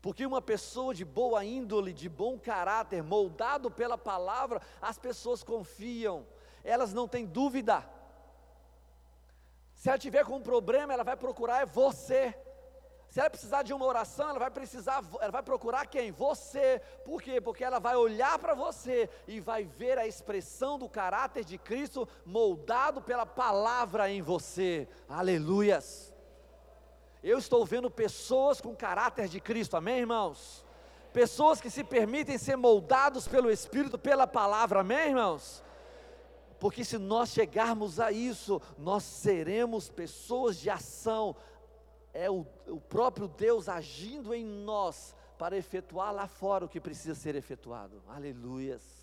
[0.00, 6.26] Porque uma pessoa de boa índole, de bom caráter, moldado pela palavra, as pessoas confiam,
[6.62, 7.84] elas não têm dúvida.
[9.74, 12.34] Se ela tiver com um problema, ela vai procurar é você.
[13.10, 16.10] Se ela precisar de uma oração, ela vai precisar, ela vai procurar quem?
[16.12, 16.80] Você.
[17.04, 17.40] Por quê?
[17.40, 22.06] Porque ela vai olhar para você e vai ver a expressão do caráter de Cristo
[22.24, 24.86] moldado pela palavra em você.
[25.08, 26.07] Aleluias.
[27.22, 30.64] Eu estou vendo pessoas com caráter de Cristo, amém, irmãos?
[31.12, 35.64] Pessoas que se permitem ser moldados pelo Espírito, pela palavra, amém, irmãos?
[36.60, 41.34] Porque se nós chegarmos a isso, nós seremos pessoas de ação,
[42.12, 47.14] é o, o próprio Deus agindo em nós para efetuar lá fora o que precisa
[47.14, 48.97] ser efetuado, aleluias.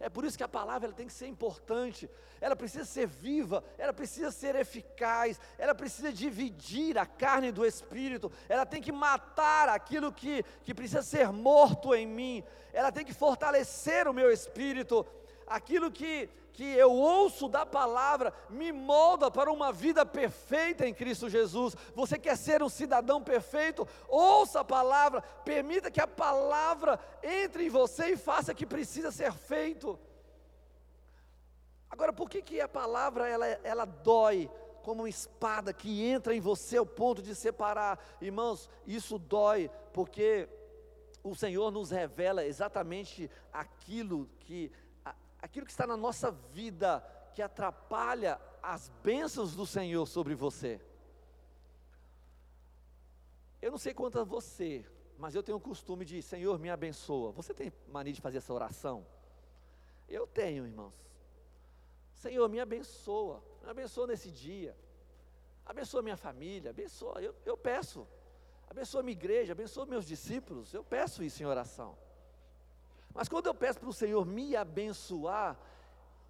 [0.00, 2.08] É por isso que a palavra ela tem que ser importante,
[2.40, 8.30] ela precisa ser viva, ela precisa ser eficaz, ela precisa dividir a carne do espírito,
[8.48, 13.12] ela tem que matar aquilo que, que precisa ser morto em mim, ela tem que
[13.12, 15.04] fortalecer o meu espírito,
[15.48, 21.28] aquilo que, que eu ouço da palavra me molda para uma vida perfeita em Cristo
[21.28, 21.74] Jesus.
[21.94, 23.86] Você quer ser um cidadão perfeito?
[24.08, 29.10] Ouça a palavra, permita que a palavra entre em você e faça o que precisa
[29.10, 29.98] ser feito.
[31.90, 34.50] Agora, por que, que a palavra ela, ela dói?
[34.88, 37.98] como uma espada que entra em você ao ponto de separar.
[38.22, 40.48] Irmãos, isso dói, porque
[41.22, 44.72] o Senhor nos revela exatamente aquilo que
[45.40, 47.00] aquilo que está na nossa vida
[47.34, 50.80] que atrapalha as bênçãos do Senhor sobre você.
[53.60, 54.84] Eu não sei quanto a você,
[55.16, 57.32] mas eu tenho o costume de, Senhor, me abençoa.
[57.32, 59.06] Você tem mania de fazer essa oração?
[60.08, 60.94] Eu tenho, irmãos.
[62.14, 63.42] Senhor, me abençoa.
[63.62, 64.76] Me abençoa nesse dia.
[65.66, 66.70] Abençoa minha família.
[66.70, 67.20] Abençoa.
[67.20, 68.06] Eu, eu peço.
[68.68, 69.52] Abençoa minha igreja.
[69.52, 70.72] Abençoa meus discípulos.
[70.72, 71.96] Eu peço isso em oração.
[73.18, 75.58] Mas quando eu peço para o Senhor me abençoar,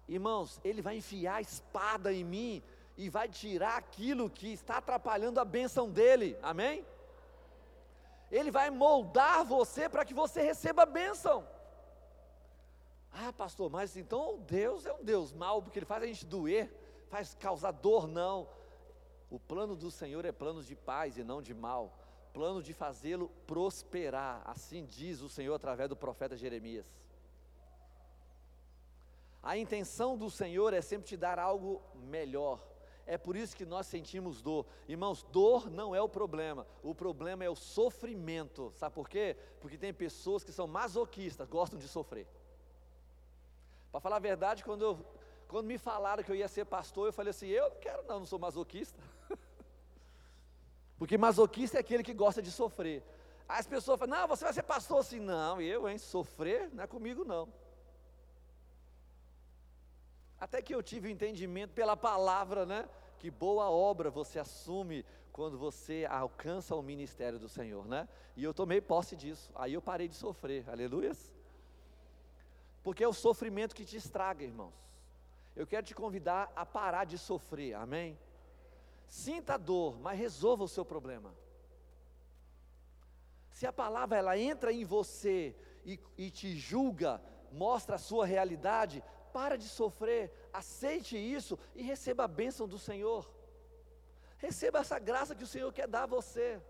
[0.07, 2.63] irmãos, Ele vai enfiar a espada em mim
[2.97, 6.83] e vai tirar aquilo que está atrapalhando a bênção dele, amém?
[8.31, 11.47] Ele vai moldar você para que você receba a bênção.
[13.13, 16.73] Ah, pastor, mas então Deus é um Deus mau, porque Ele faz a gente doer,
[17.07, 18.49] faz causar dor, não.
[19.29, 21.98] O plano do Senhor é plano de paz e não de mal,
[22.33, 26.85] plano de fazê-lo prosperar, assim diz o Senhor através do profeta Jeremias.
[29.41, 32.65] A intenção do Senhor é sempre te dar algo melhor.
[33.05, 34.67] É por isso que nós sentimos dor.
[34.87, 36.67] Irmãos, dor não é o problema.
[36.83, 38.71] O problema é o sofrimento.
[38.75, 39.35] Sabe por quê?
[39.59, 42.27] Porque tem pessoas que são masoquistas, gostam de sofrer.
[43.91, 45.05] Para falar a verdade, quando, eu,
[45.47, 48.19] quando me falaram que eu ia ser pastor, eu falei assim: eu não quero, não,
[48.19, 49.01] não sou masoquista.
[50.99, 53.01] Porque masoquista é aquele que gosta de sofrer.
[53.47, 55.19] As pessoas falam: não, você vai ser pastor assim.
[55.19, 57.47] Não, eu, hein, sofrer não é comigo, não.
[60.39, 62.87] Até que eu tive o entendimento pela palavra, né?
[63.17, 68.07] Que boa obra você assume quando você alcança o ministério do Senhor, né?
[68.35, 69.49] E eu tomei posse disso.
[69.55, 70.69] Aí eu parei de sofrer.
[70.69, 71.33] Aleluias.
[72.83, 74.73] Porque é o sofrimento que te estraga, irmãos.
[75.55, 78.17] Eu quero te convidar a parar de sofrer, amém?
[79.09, 81.35] Sinta a dor, mas resolva o seu problema.
[83.51, 89.03] Se a palavra ela entra em você e, e te julga, mostra a sua realidade,
[89.33, 93.29] para de sofrer, aceite isso e receba a bênção do Senhor.
[94.37, 96.61] Receba essa graça que o Senhor quer dar a você.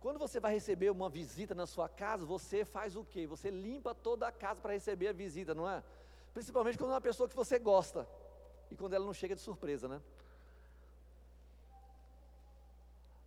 [0.00, 3.26] Quando você vai receber uma visita na sua casa, você faz o quê?
[3.26, 5.82] Você limpa toda a casa para receber a visita, não é?
[6.32, 8.08] Principalmente quando é uma pessoa que você gosta.
[8.70, 10.00] E quando ela não chega de surpresa, né?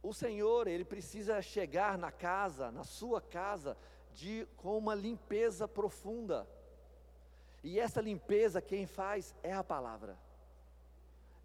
[0.01, 3.77] O Senhor, Ele precisa chegar na casa, na sua casa,
[4.13, 6.47] de, com uma limpeza profunda.
[7.63, 10.17] E essa limpeza quem faz é a palavra.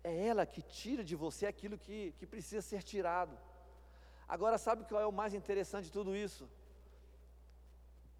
[0.02, 3.36] É ela que tira de você aquilo que, que precisa ser tirado.
[4.28, 6.48] Agora, sabe qual é o mais interessante de tudo isso?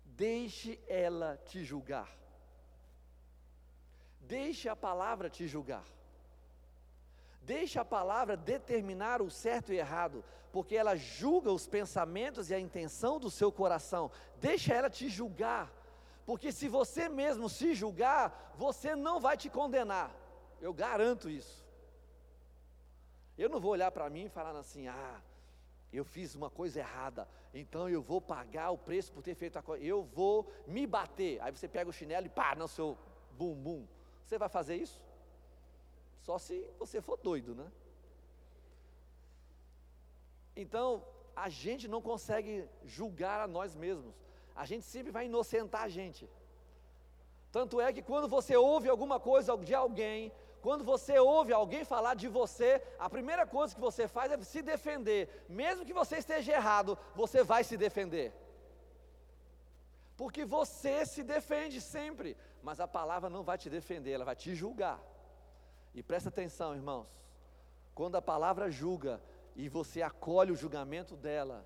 [0.05, 2.11] Deixe ela te julgar.
[4.21, 5.85] Deixe a palavra te julgar.
[7.45, 12.61] Deixe a palavra determinar o certo e errado, porque ela julga os pensamentos e a
[12.61, 14.11] intenção do seu coração.
[14.41, 15.71] Deixe ela te julgar,
[16.25, 20.11] porque se você mesmo se julgar, você não vai te condenar.
[20.61, 21.65] Eu garanto isso.
[23.37, 25.21] Eu não vou olhar para mim e falar assim: ah,
[25.93, 29.63] eu fiz uma coisa errada, então eu vou pagar o preço por ter feito a
[29.63, 31.43] coisa, eu vou me bater.
[31.43, 32.97] Aí você pega o chinelo e pá no seu
[33.33, 33.87] bumbum.
[34.25, 35.04] Você vai fazer isso?
[36.27, 37.67] Só se você for doido, né?
[40.63, 41.05] Então,
[41.45, 42.55] a gente não consegue
[42.97, 44.15] julgar a nós mesmos.
[44.63, 46.25] A gente sempre vai inocentar a gente.
[47.53, 50.33] Tanto é que quando você ouve alguma coisa de alguém,
[50.63, 54.63] quando você ouve alguém falar de você, a primeira coisa que você faz é se
[54.63, 55.23] defender.
[55.47, 58.33] Mesmo que você esteja errado, você vai se defender.
[60.17, 64.55] Porque você se defende sempre, mas a palavra não vai te defender, ela vai te
[64.55, 64.99] julgar.
[65.95, 67.07] E presta atenção, irmãos.
[67.95, 69.21] Quando a palavra julga
[69.55, 71.65] e você acolhe o julgamento dela,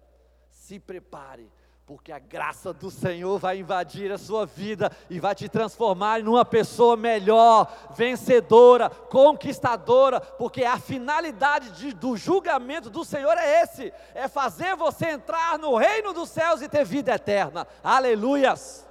[0.51, 1.51] se prepare,
[1.87, 6.29] porque a graça do Senhor vai invadir a sua vida e vai te transformar em
[6.29, 13.91] uma pessoa melhor, vencedora, conquistadora, porque a finalidade de, do julgamento do Senhor é esse:
[14.15, 17.67] é fazer você entrar no reino dos céus e ter vida eterna.
[17.83, 18.87] Aleluias!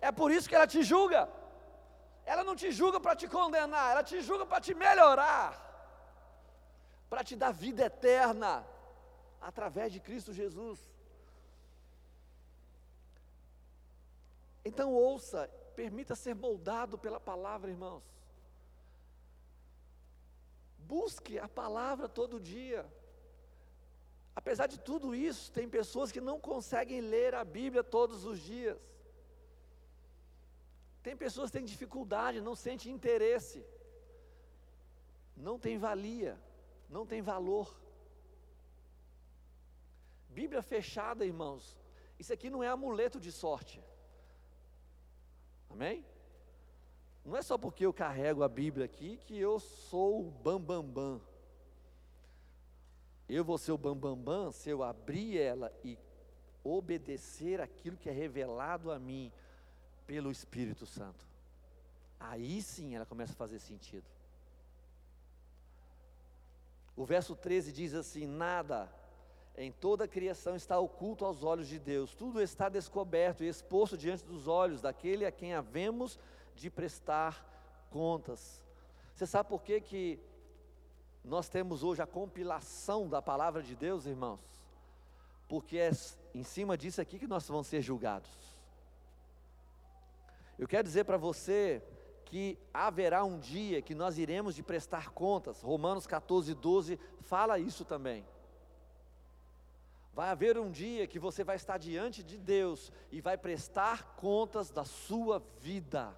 [0.00, 1.28] É por isso que ela te julga.
[2.32, 5.48] Ela não te julga para te condenar, ela te julga para te melhorar,
[7.08, 8.66] para te dar vida eterna
[9.40, 10.80] através de Cristo Jesus.
[14.64, 18.02] Então ouça, permita ser moldado pela palavra, irmãos.
[20.78, 22.84] Busque a palavra todo dia.
[24.34, 28.76] Apesar de tudo isso, tem pessoas que não conseguem ler a Bíblia todos os dias.
[31.06, 33.64] Tem pessoas que têm dificuldade, não sentem interesse,
[35.36, 36.36] não tem valia,
[36.90, 37.80] não tem valor.
[40.28, 41.78] Bíblia fechada, irmãos,
[42.18, 43.80] isso aqui não é amuleto de sorte.
[45.70, 46.04] Amém?
[47.24, 50.82] Não é só porque eu carrego a Bíblia aqui que eu sou o bambambam.
[50.92, 51.20] Bam, bam.
[53.28, 55.96] Eu vou ser o bambambam bam, bam, se eu abrir ela e
[56.64, 59.32] obedecer aquilo que é revelado a mim
[60.06, 61.26] pelo Espírito Santo.
[62.18, 64.06] Aí sim ela começa a fazer sentido.
[66.96, 68.90] O verso 13 diz assim: Nada
[69.56, 73.96] em toda a criação está oculto aos olhos de Deus, tudo está descoberto e exposto
[73.96, 76.18] diante dos olhos daquele a quem havemos
[76.54, 77.44] de prestar
[77.90, 78.62] contas.
[79.14, 80.20] Você sabe por que, que
[81.24, 84.40] nós temos hoje a compilação da palavra de Deus, irmãos?
[85.48, 85.90] Porque é
[86.34, 88.55] em cima disso aqui que nós vamos ser julgados.
[90.58, 91.82] Eu quero dizer para você
[92.24, 95.62] que haverá um dia que nós iremos de prestar contas.
[95.62, 98.26] Romanos 14, 12 fala isso também.
[100.12, 104.70] Vai haver um dia que você vai estar diante de Deus e vai prestar contas
[104.70, 106.16] da sua vida.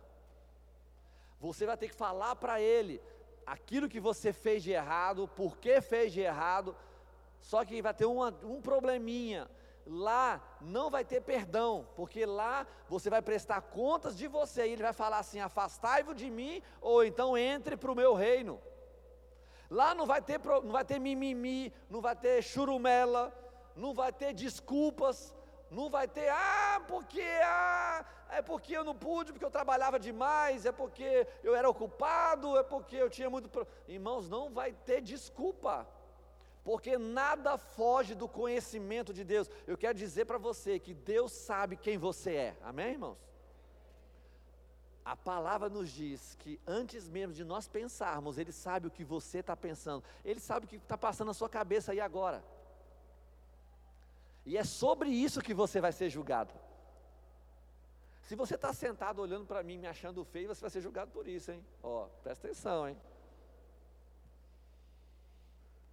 [1.41, 3.01] Você vai ter que falar para Ele
[3.45, 6.77] aquilo que você fez de errado, por que fez de errado.
[7.41, 9.51] Só que vai ter uma, um probleminha.
[9.91, 14.83] Lá não vai ter perdão, porque lá você vai prestar contas de você e ele
[14.83, 18.61] vai falar assim: afastai-vos de mim, ou então entre para o meu reino.
[19.71, 23.33] Lá não vai ter, não vai ter mimimi, não vai ter churumela,
[23.75, 25.35] não vai ter desculpas,
[25.71, 30.67] não vai ter, ah, porque, ah, é porque eu não pude, porque eu trabalhava demais,
[30.67, 33.67] é porque eu era ocupado, é porque eu tinha muito.
[33.87, 35.87] Irmãos, não vai ter desculpa,
[36.69, 39.49] porque nada foge do conhecimento de Deus.
[39.67, 43.17] Eu quero dizer para você que Deus sabe quem você é, amém, irmãos?
[45.03, 49.39] A palavra nos diz que antes mesmo de nós pensarmos, Ele sabe o que você
[49.39, 52.45] está pensando, Ele sabe o que está passando na sua cabeça aí agora.
[54.45, 56.53] E é sobre isso que você vai ser julgado.
[58.25, 61.27] Se você está sentado olhando para mim, me achando feio, você vai ser julgado por
[61.27, 61.65] isso, hein?
[61.83, 62.97] Ó, presta atenção, hein?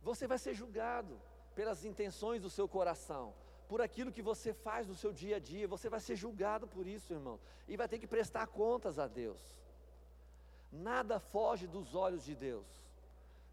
[0.08, 1.20] Você vai ser julgado
[1.56, 3.34] pelas intenções do seu coração,
[3.68, 6.86] por aquilo que você faz no seu dia a dia, você vai ser julgado por
[6.86, 9.42] isso, irmão, e vai ter que prestar contas a Deus.
[10.72, 12.68] Nada foge dos olhos de Deus,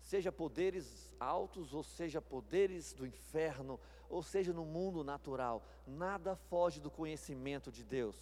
[0.03, 3.80] seja poderes altos ou seja poderes do inferno,
[4.11, 8.18] ou seja no mundo natural, nada foge do conhecimento de Deus.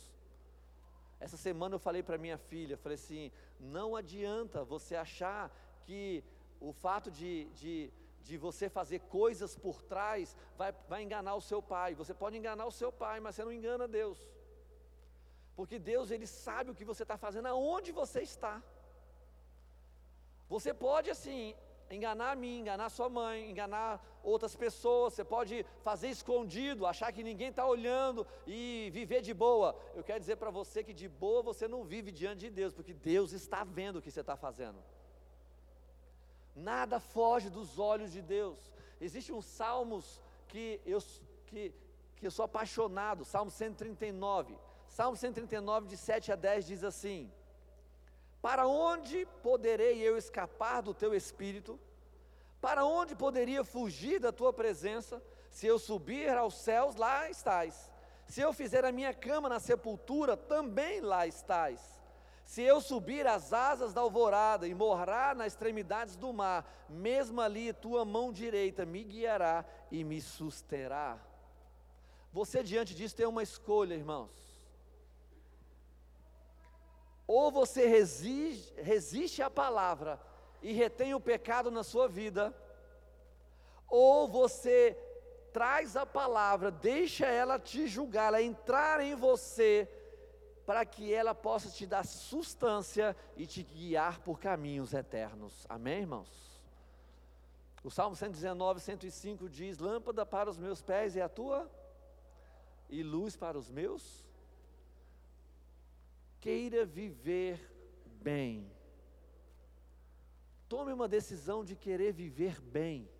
[1.18, 5.52] Essa semana eu falei para minha filha, falei assim, não adianta você achar
[5.84, 6.22] que
[6.60, 7.90] o fato de, de,
[8.22, 11.94] de você fazer coisas por trás vai, vai enganar o seu pai.
[11.94, 14.18] Você pode enganar o seu pai, mas você não engana Deus.
[15.56, 18.62] Porque Deus, Ele sabe o que você está fazendo, aonde você está.
[20.48, 21.54] Você pode assim,
[21.90, 27.22] enganar a mim, enganar sua mãe, enganar outras pessoas, você pode fazer escondido, achar que
[27.22, 29.76] ninguém está olhando e viver de boa.
[29.94, 32.92] Eu quero dizer para você que de boa você não vive diante de Deus, porque
[32.92, 34.78] Deus está vendo o que você está fazendo.
[36.60, 38.58] Nada foge dos olhos de Deus.
[39.00, 41.00] Existem uns salmos que eu,
[41.46, 41.72] que,
[42.16, 44.58] que eu sou apaixonado, Salmo 139.
[44.88, 47.30] Salmo 139, de 7 a 10, diz assim:
[48.40, 51.78] para onde poderei eu escapar do teu espírito?
[52.60, 55.22] Para onde poderia fugir da tua presença?
[55.50, 57.90] Se eu subir aos céus, lá estás.
[58.26, 61.99] Se eu fizer a minha cama na sepultura, também lá estás.
[62.50, 67.72] Se eu subir as asas da alvorada e morar nas extremidades do mar, mesmo ali
[67.72, 71.16] tua mão direita me guiará e me susterá.
[72.32, 74.32] Você diante disso tem uma escolha, irmãos.
[77.24, 80.20] Ou você resiste, resiste à palavra
[80.60, 82.52] e retém o pecado na sua vida,
[83.86, 84.98] ou você
[85.52, 89.88] traz a palavra, deixa ela te julgar, ela entrar em você,
[90.70, 95.66] para que ela possa te dar substância e te guiar por caminhos eternos.
[95.68, 96.62] Amém, irmãos?
[97.82, 101.68] O Salmo 119, 105 diz: Lâmpada para os meus pés é a tua,
[102.88, 104.24] e luz para os meus
[106.38, 107.58] queira viver
[108.22, 108.70] bem.
[110.68, 113.10] Tome uma decisão de querer viver bem.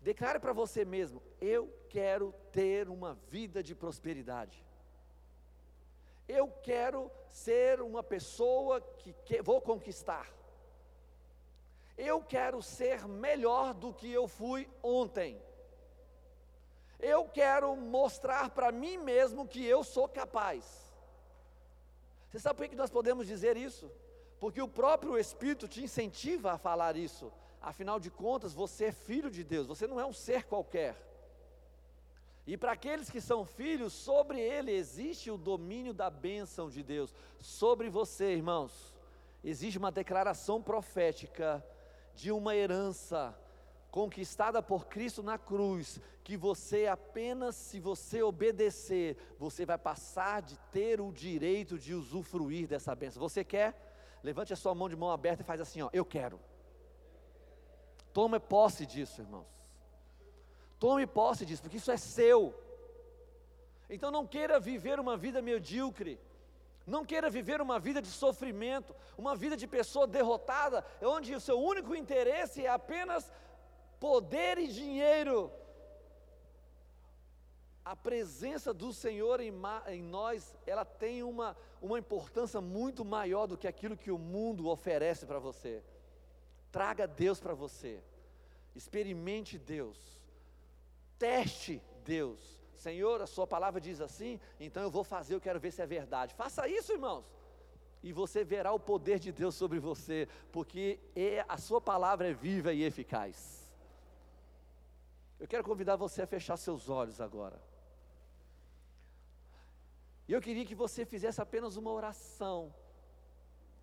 [0.00, 4.67] Declare para você mesmo: eu quero ter uma vida de prosperidade.
[6.28, 10.28] Eu quero ser uma pessoa que, que vou conquistar.
[11.96, 15.40] Eu quero ser melhor do que eu fui ontem.
[17.00, 20.92] Eu quero mostrar para mim mesmo que eu sou capaz.
[22.28, 23.90] Você sabe por que nós podemos dizer isso?
[24.38, 27.32] Porque o próprio Espírito te incentiva a falar isso.
[27.60, 31.07] Afinal de contas, você é filho de Deus, você não é um ser qualquer.
[32.48, 37.14] E para aqueles que são filhos, sobre ele existe o domínio da bênção de Deus.
[37.38, 38.94] Sobre você, irmãos,
[39.44, 41.62] existe uma declaração profética
[42.14, 43.38] de uma herança
[43.90, 50.58] conquistada por Cristo na cruz, que você apenas se você obedecer, você vai passar de
[50.72, 53.20] ter o direito de usufruir dessa bênção.
[53.20, 54.18] Você quer?
[54.22, 56.40] Levante a sua mão de mão aberta e faz assim, ó, eu quero.
[58.14, 59.57] Tome posse disso, irmãos.
[60.78, 62.54] Tome posse disso, porque isso é seu.
[63.90, 66.20] Então não queira viver uma vida medíocre.
[66.86, 71.60] Não queira viver uma vida de sofrimento, uma vida de pessoa derrotada, onde o seu
[71.60, 73.30] único interesse é apenas
[74.00, 75.52] poder e dinheiro.
[77.84, 79.52] A presença do Senhor em,
[79.88, 84.68] em nós, ela tem uma, uma importância muito maior do que aquilo que o mundo
[84.68, 85.82] oferece para você.
[86.70, 88.02] Traga Deus para você,
[88.74, 90.17] experimente Deus,
[91.18, 92.58] teste Deus.
[92.74, 95.86] Senhor, a Sua palavra diz assim, então eu vou fazer, eu quero ver se é
[95.86, 96.34] verdade.
[96.34, 97.24] Faça isso, irmãos,
[98.02, 102.32] e você verá o poder de Deus sobre você, porque é, a Sua palavra é
[102.32, 103.68] viva e eficaz.
[105.40, 107.60] Eu quero convidar você a fechar seus olhos agora.
[110.26, 112.74] E eu queria que você fizesse apenas uma oração,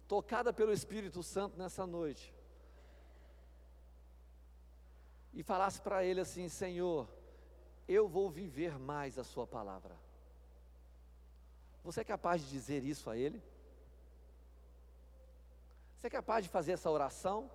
[0.07, 2.33] tocada pelo Espírito Santo nessa noite,
[5.33, 7.09] e falasse para Ele assim: Senhor,
[7.87, 9.95] eu vou viver mais a Sua palavra.
[11.83, 13.41] Você é capaz de dizer isso a Ele?
[15.95, 17.49] Você é capaz de fazer essa oração?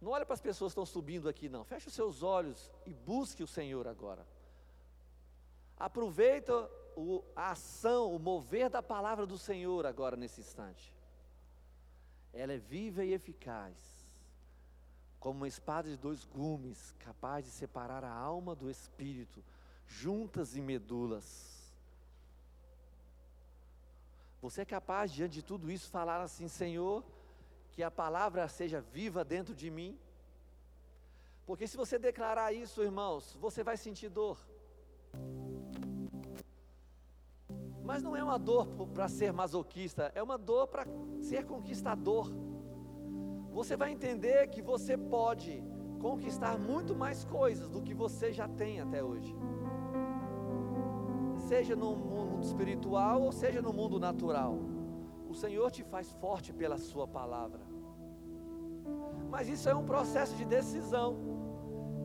[0.00, 1.62] Não olhe para as pessoas que estão subindo aqui, não.
[1.64, 4.26] Feche os seus olhos e busque o Senhor agora.
[5.76, 10.94] Aproveita o, a ação, o mover da palavra do Senhor agora nesse instante.
[12.32, 13.99] Ela é viva e eficaz
[15.20, 19.44] como uma espada de dois gumes, capaz de separar a alma do espírito,
[19.86, 21.70] juntas e medulas.
[24.40, 27.04] Você é capaz, diante de tudo isso, falar assim: Senhor,
[27.72, 29.98] que a palavra seja viva dentro de mim?
[31.44, 34.38] Porque se você declarar isso, irmãos, você vai sentir dor.
[37.84, 40.86] Mas não é uma dor para ser masoquista, é uma dor para
[41.20, 42.32] ser conquistador
[43.52, 45.62] você vai entender que você pode
[45.98, 49.34] conquistar muito mais coisas do que você já tem até hoje.
[51.48, 54.58] Seja no mundo espiritual ou seja no mundo natural.
[55.28, 57.60] O Senhor te faz forte pela Sua palavra.
[59.28, 61.16] Mas isso é um processo de decisão.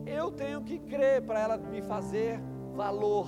[0.04, 2.40] Eu tenho que crer para ela me fazer
[2.74, 3.26] valor.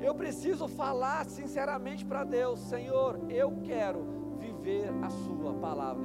[0.00, 6.04] Eu preciso falar sinceramente para Deus: Senhor, eu quero viver a Sua palavra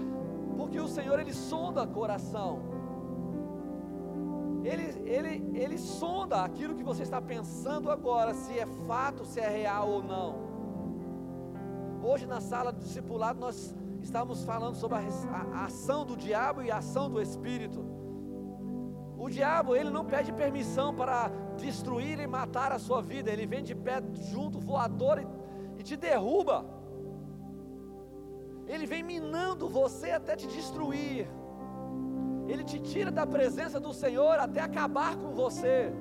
[0.57, 2.59] porque o Senhor ele sonda coração.
[4.63, 9.49] Ele, ele, ele sonda aquilo que você está pensando agora, se é fato, se é
[9.49, 10.51] real ou não.
[12.03, 16.61] Hoje na sala do discipulado nós estamos falando sobre a, a, a ação do diabo
[16.61, 17.83] e a ação do Espírito.
[19.17, 23.63] O diabo, ele não pede permissão para destruir e matar a sua vida, ele vem
[23.63, 25.27] de pé junto, voador e,
[25.79, 26.65] e te derruba
[28.73, 31.27] ele vem minando você até te destruir.
[32.47, 35.93] Ele te tira da presença do Senhor até acabar com você,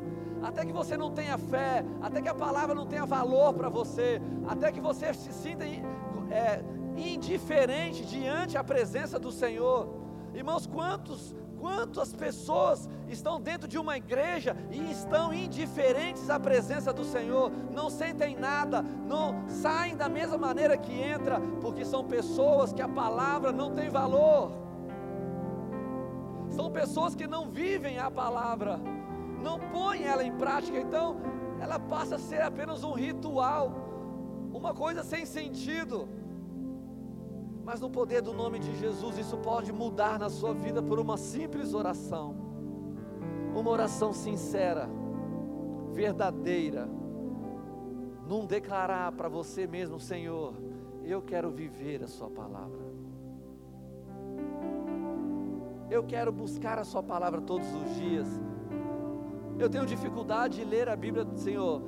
[0.43, 4.23] até que você não tenha fé, até que a palavra não tenha valor para você,
[4.47, 6.63] até que você se sinta é,
[6.97, 9.89] indiferente diante a presença do Senhor.
[10.33, 17.05] Irmãos, quantos Quantas pessoas estão dentro de uma igreja e estão indiferentes à presença do
[17.05, 22.81] Senhor, não sentem nada, não saem da mesma maneira que entra, porque são pessoas que
[22.81, 24.53] a palavra não tem valor.
[26.49, 28.81] São pessoas que não vivem a palavra,
[29.43, 31.19] não põem ela em prática, então
[31.61, 33.75] ela passa a ser apenas um ritual,
[34.51, 36.09] uma coisa sem sentido.
[37.71, 41.17] Mas no poder do nome de Jesus, isso pode mudar na sua vida por uma
[41.17, 42.35] simples oração.
[43.55, 44.91] Uma oração sincera,
[45.93, 46.89] verdadeira.
[48.27, 50.53] Num declarar para você mesmo, Senhor,
[51.05, 52.93] eu quero viver a Sua palavra.
[55.89, 58.27] Eu quero buscar a Sua palavra todos os dias.
[59.61, 61.81] Eu tenho dificuldade de ler a Bíblia Senhor.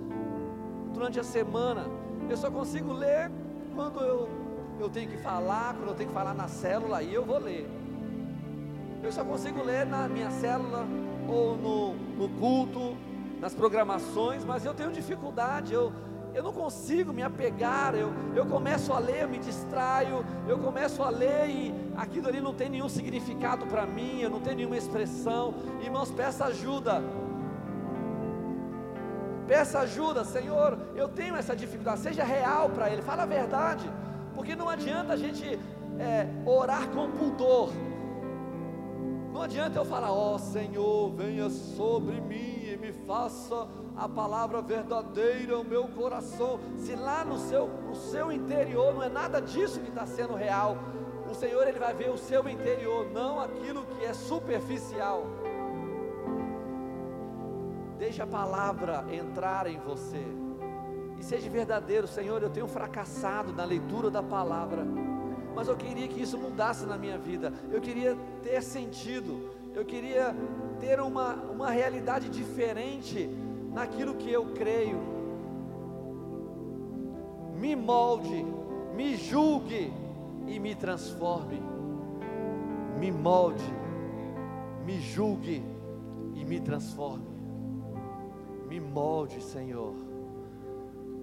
[0.94, 1.86] Durante a semana,
[2.30, 3.32] eu só consigo ler
[3.74, 4.41] quando eu
[4.82, 7.68] eu tenho que falar, quando eu tenho que falar na célula, aí eu vou ler.
[9.02, 10.86] Eu só consigo ler na minha célula
[11.28, 12.96] ou no, no culto,
[13.40, 15.92] nas programações, mas eu tenho dificuldade, eu,
[16.34, 21.02] eu não consigo me apegar, eu, eu começo a ler, eu me distraio, eu começo
[21.02, 24.76] a ler e aquilo ali não tem nenhum significado para mim, eu não tenho nenhuma
[24.76, 25.54] expressão.
[25.80, 27.02] Irmãos, peça ajuda.
[29.46, 33.90] Peça ajuda, Senhor, eu tenho essa dificuldade, seja real para Ele, fala a verdade.
[34.34, 35.58] Porque não adianta a gente
[35.98, 37.70] é, orar com pudor.
[39.32, 43.66] Não adianta eu falar, ó oh, Senhor, venha sobre mim e me faça
[43.96, 46.60] a palavra verdadeira o meu coração.
[46.76, 50.76] Se lá no seu, no seu interior não é nada disso que está sendo real,
[51.30, 55.24] o Senhor ele vai ver o seu interior, não aquilo que é superficial.
[57.98, 60.41] Deixe a palavra entrar em você.
[61.22, 64.84] E seja verdadeiro, Senhor, eu tenho fracassado na leitura da palavra.
[65.54, 67.52] Mas eu queria que isso mudasse na minha vida.
[67.70, 69.48] Eu queria ter sentido.
[69.72, 70.34] Eu queria
[70.80, 73.30] ter uma, uma realidade diferente
[73.72, 74.98] naquilo que eu creio.
[77.54, 78.44] Me molde,
[78.92, 79.92] me julgue
[80.48, 81.62] e me transforme.
[82.98, 83.72] Me molde,
[84.84, 85.62] me julgue
[86.34, 87.30] e me transforme.
[88.68, 90.11] Me molde, Senhor.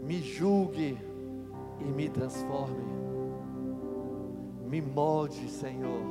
[0.10, 0.98] Me julgue
[1.80, 2.84] e me transforme.
[4.66, 6.02] Me molde, Senhor.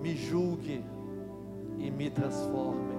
[0.00, 0.82] Me julgue
[1.76, 2.94] e me transforme.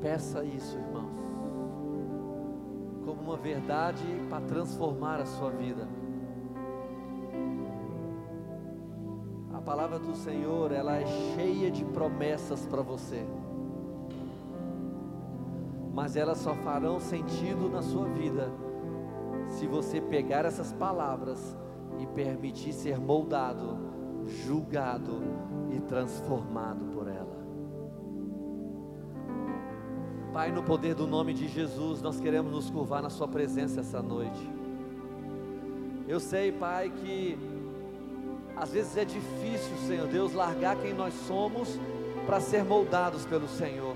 [0.00, 1.20] Peça isso, irmãos,
[3.04, 5.86] como uma verdade para transformar a sua vida.
[9.52, 11.04] A palavra do Senhor, ela é
[11.34, 13.22] cheia de promessas para você.
[16.00, 18.50] Mas elas só farão sentido na sua vida
[19.48, 21.54] se você pegar essas palavras
[21.98, 23.76] e permitir ser moldado,
[24.24, 25.20] julgado
[25.70, 27.36] e transformado por ela.
[30.32, 34.00] Pai, no poder do nome de Jesus, nós queremos nos curvar na Sua presença essa
[34.00, 34.50] noite.
[36.08, 37.38] Eu sei, Pai, que
[38.56, 41.78] às vezes é difícil, Senhor Deus, largar quem nós somos
[42.24, 43.89] para ser moldados pelo Senhor.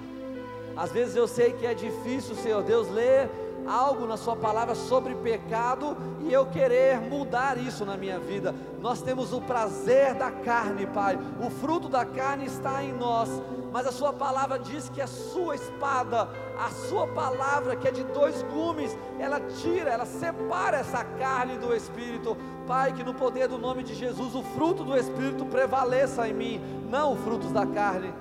[0.76, 3.30] Às vezes eu sei que é difícil, Senhor Deus, ler
[3.66, 8.54] algo na Sua palavra sobre pecado e eu querer mudar isso na minha vida.
[8.80, 11.18] Nós temos o prazer da carne, Pai.
[11.40, 13.30] O fruto da carne está em nós,
[13.72, 18.04] mas a Sua palavra diz que a Sua espada, a Sua palavra, que é de
[18.04, 22.36] dois gumes, ela tira, ela separa essa carne do espírito.
[22.66, 26.60] Pai, que no poder do nome de Jesus o fruto do espírito prevaleça em mim,
[26.90, 28.12] não os frutos da carne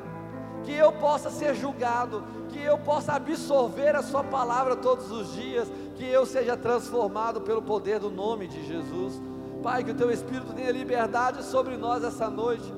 [0.64, 5.72] que eu possa ser julgado, que eu possa absorver a Sua palavra todos os dias,
[5.96, 9.22] que eu seja transformado pelo poder do nome de Jesus.
[9.62, 12.74] Pai, que o Teu Espírito tenha liberdade sobre nós essa noite.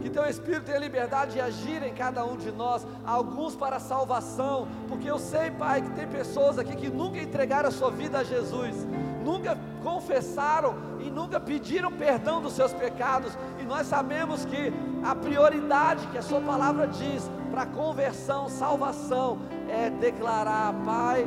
[0.00, 4.66] Que Teu Espírito tenha liberdade de agir em cada um de nós, alguns para salvação,
[4.88, 8.24] porque eu sei, Pai, que tem pessoas aqui que nunca entregaram a sua vida a
[8.24, 8.84] Jesus,
[9.22, 16.06] nunca confessaram e nunca pediram perdão dos seus pecados, e nós sabemos que a prioridade
[16.08, 21.26] que a Sua palavra diz para conversão, salvação, é declarar: Pai,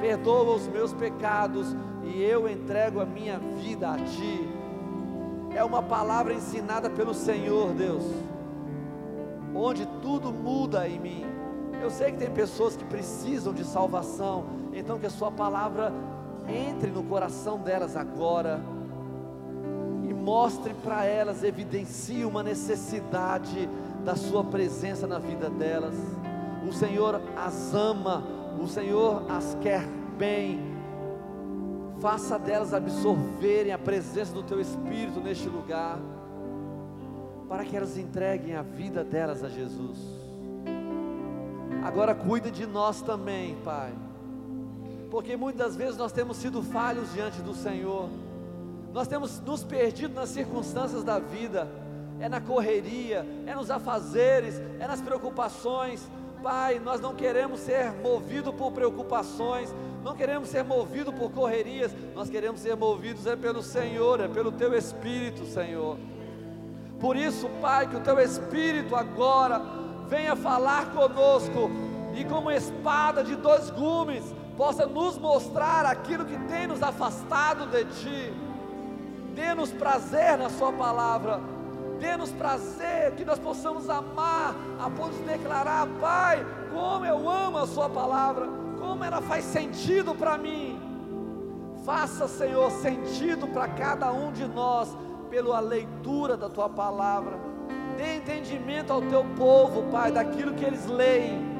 [0.00, 4.48] perdoa os meus pecados e eu entrego a minha vida a Ti.
[5.54, 8.04] É uma palavra ensinada pelo Senhor, Deus,
[9.54, 11.24] onde tudo muda em mim.
[11.80, 15.92] Eu sei que tem pessoas que precisam de salvação, então que a Sua palavra
[16.48, 18.60] entre no coração delas agora
[20.24, 23.68] mostre para elas, evidencie uma necessidade
[24.02, 25.94] da Sua presença na vida delas.
[26.66, 28.24] O Senhor as ama,
[28.58, 29.86] o Senhor as quer
[30.16, 30.58] bem.
[32.00, 35.98] Faça delas absorverem a presença do Teu Espírito neste lugar,
[37.46, 39.98] para que elas entreguem a vida delas a Jesus.
[41.84, 43.92] Agora cuida de nós também, Pai,
[45.14, 48.10] porque muitas vezes nós temos sido falhos diante do Senhor
[48.92, 51.68] nós temos nos perdido nas circunstâncias da vida,
[52.20, 56.08] é na correria, é nos afazeres, é nas preocupações.
[56.40, 62.30] Pai, nós não queremos ser movidos por preocupações, não queremos ser movidos por correrias, nós
[62.30, 65.98] queremos ser movidos é pelo Senhor, é pelo Teu Espírito, Senhor.
[67.00, 69.60] Por isso, Pai, que o Teu Espírito agora
[70.08, 71.68] venha falar conosco
[72.14, 74.24] e como espada de dois gumes
[74.56, 78.44] possa nos mostrar aquilo que tem nos afastado de Ti
[79.34, 81.40] Dê-nos prazer na Sua palavra.
[81.98, 87.66] Dê-nos prazer que nós possamos amar, a ponto de declarar, Pai, como eu amo a
[87.66, 88.46] Sua palavra,
[88.78, 90.80] como ela faz sentido para mim.
[91.84, 94.96] Faça, Senhor, sentido para cada um de nós,
[95.28, 97.36] pela leitura da Tua palavra.
[97.96, 101.53] Dê entendimento ao Teu povo, Pai, daquilo que eles leem.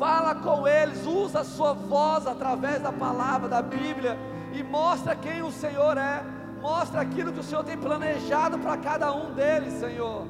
[0.00, 4.18] Fala com eles, usa a Sua voz através da palavra da Bíblia
[4.52, 6.24] e mostra quem o Senhor é
[6.60, 10.26] Mostra aquilo que o Senhor tem planejado para cada um deles, Senhor.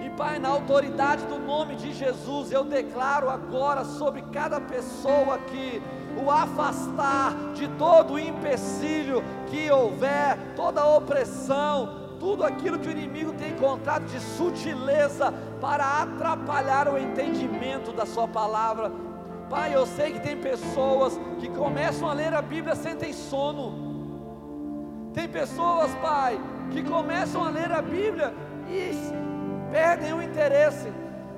[0.00, 5.82] E Pai, na autoridade do nome de Jesus, eu declaro agora sobre cada pessoa aqui
[6.24, 13.34] o afastar de todo o empecilho que houver, toda opressão, tudo aquilo que o inimigo
[13.34, 18.90] tem encontrado de sutileza para atrapalhar o entendimento da Sua palavra.
[19.50, 23.64] Pai, eu sei que tem pessoas que começam a ler a Bíblia sentem sono
[25.12, 28.32] Tem pessoas, Pai, que começam a ler a Bíblia
[28.70, 28.90] e
[29.70, 30.90] perdem o interesse.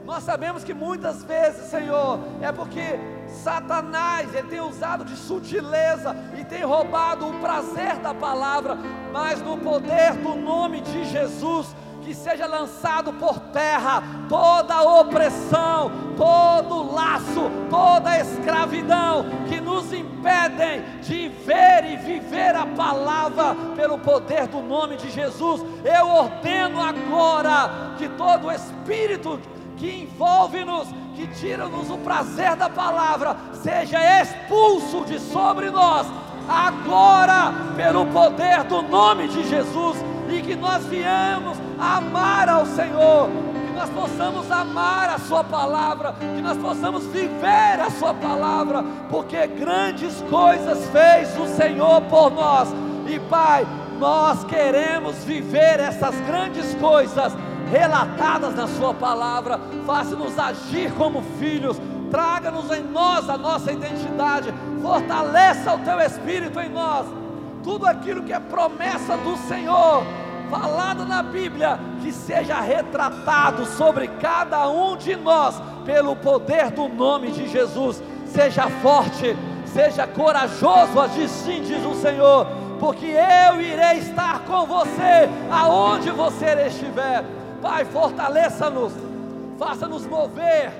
[0.05, 2.97] Nós sabemos que muitas vezes, Senhor, é porque
[3.29, 8.77] Satanás ele tem usado de sutileza e tem roubado o prazer da palavra,
[9.12, 16.95] mas no poder do nome de Jesus, que seja lançado por terra toda opressão, todo
[16.95, 24.61] laço, toda escravidão que nos impedem de ver e viver a palavra pelo poder do
[24.61, 25.64] nome de Jesus.
[25.85, 29.41] Eu ordeno agora que todo espírito
[29.77, 36.07] que envolve-nos, que tira-nos o prazer da palavra, seja expulso de sobre nós,
[36.47, 39.97] agora, pelo poder do nome de Jesus,
[40.29, 43.31] e que nós viemos amar ao Senhor,
[43.67, 49.47] que nós possamos amar a Sua palavra, que nós possamos viver a Sua palavra, porque
[49.47, 52.69] grandes coisas fez o Senhor por nós,
[53.09, 53.67] e Pai,
[53.99, 57.33] nós queremos viver essas grandes coisas
[57.71, 65.75] relatadas na Sua palavra, faça-nos agir como filhos, traga-nos em nós a nossa identidade, fortaleça
[65.75, 67.07] o Teu Espírito em nós,
[67.62, 70.05] tudo aquilo que é promessa do Senhor,
[70.49, 77.31] falado na Bíblia, que seja retratado sobre cada um de nós, pelo poder do nome
[77.31, 78.03] de Jesus.
[78.27, 79.37] Seja forte,
[79.67, 82.47] seja corajoso, assim diz o Senhor,
[82.79, 87.25] porque eu irei estar com você aonde você estiver.
[87.61, 88.93] Pai, fortaleça-nos,
[89.59, 90.73] faça-nos mover,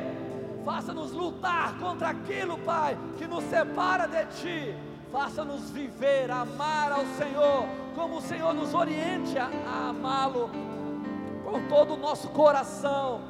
[0.65, 4.87] faça-nos lutar contra aquilo, Pai, que nos separa de Ti.
[5.13, 7.65] Faça-nos viver, amar ao Senhor,
[7.95, 10.51] como o Senhor nos oriente a, a amá-lo,
[11.45, 13.21] com todo o nosso coração,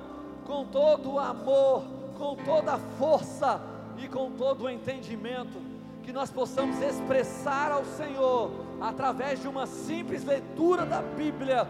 [0.46, 1.84] com todo o amor,
[2.16, 3.60] com toda a força
[3.98, 5.60] e com todo o entendimento,
[6.02, 11.68] que nós possamos expressar ao Senhor, através de uma simples leitura da Bíblia,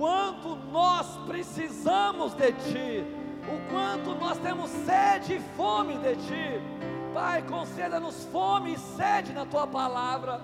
[0.00, 3.04] quanto nós precisamos de Ti,
[3.44, 7.12] o quanto nós temos sede e fome de Ti.
[7.12, 10.40] Pai, conceda-nos fome e sede na Tua palavra,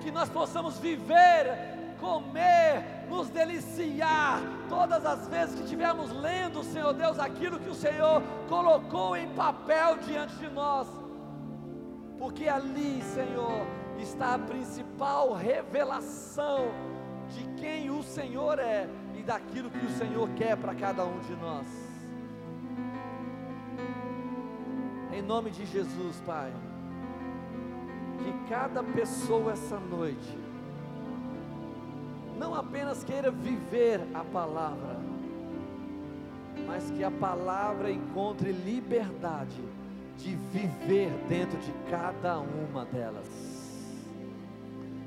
[0.00, 7.18] que nós possamos viver, comer, nos deliciar, todas as vezes que estivermos lendo, Senhor Deus,
[7.18, 10.88] aquilo que o Senhor colocou em papel diante de nós,
[12.18, 13.66] porque ali, Senhor,
[13.98, 16.91] está a principal revelação
[17.28, 21.34] de quem o Senhor é e daquilo que o Senhor quer para cada um de
[21.36, 21.66] nós.
[25.12, 26.52] Em nome de Jesus, Pai,
[28.18, 30.38] que cada pessoa essa noite
[32.38, 34.98] não apenas queira viver a palavra,
[36.66, 39.62] mas que a palavra encontre liberdade
[40.18, 43.28] de viver dentro de cada uma delas.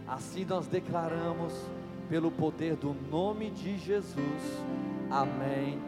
[0.07, 1.53] Assim nós declaramos
[2.10, 4.64] pelo poder do nome de Jesus.
[5.10, 5.80] Amém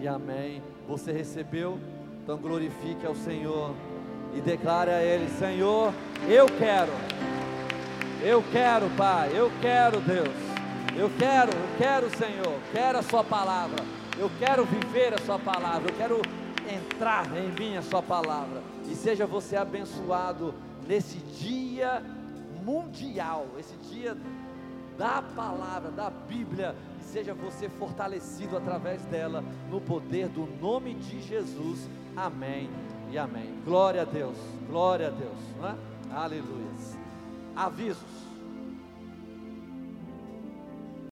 [0.00, 0.62] e amém.
[0.86, 1.78] Você recebeu?
[2.22, 3.74] Então glorifique ao Senhor
[4.34, 5.92] e declare a Ele: Senhor,
[6.28, 6.92] eu quero,
[8.22, 10.28] eu quero, Pai, eu quero, Deus,
[10.96, 13.84] eu quero, eu quero, Senhor, quero a Sua palavra,
[14.18, 16.22] eu quero viver a Sua palavra, eu quero
[16.70, 20.54] entrar em mim a Sua palavra, e seja você abençoado
[20.86, 22.02] nesse dia
[22.64, 24.16] mundial, esse dia
[24.98, 31.22] da palavra, da Bíblia, e seja você fortalecido através dela, no poder do nome de
[31.22, 31.88] Jesus.
[32.16, 32.68] Amém
[33.10, 33.54] e amém.
[33.64, 34.36] Glória a Deus,
[34.68, 35.74] glória a Deus, não é?
[36.10, 36.68] Aleluia.
[37.54, 38.27] Avisos.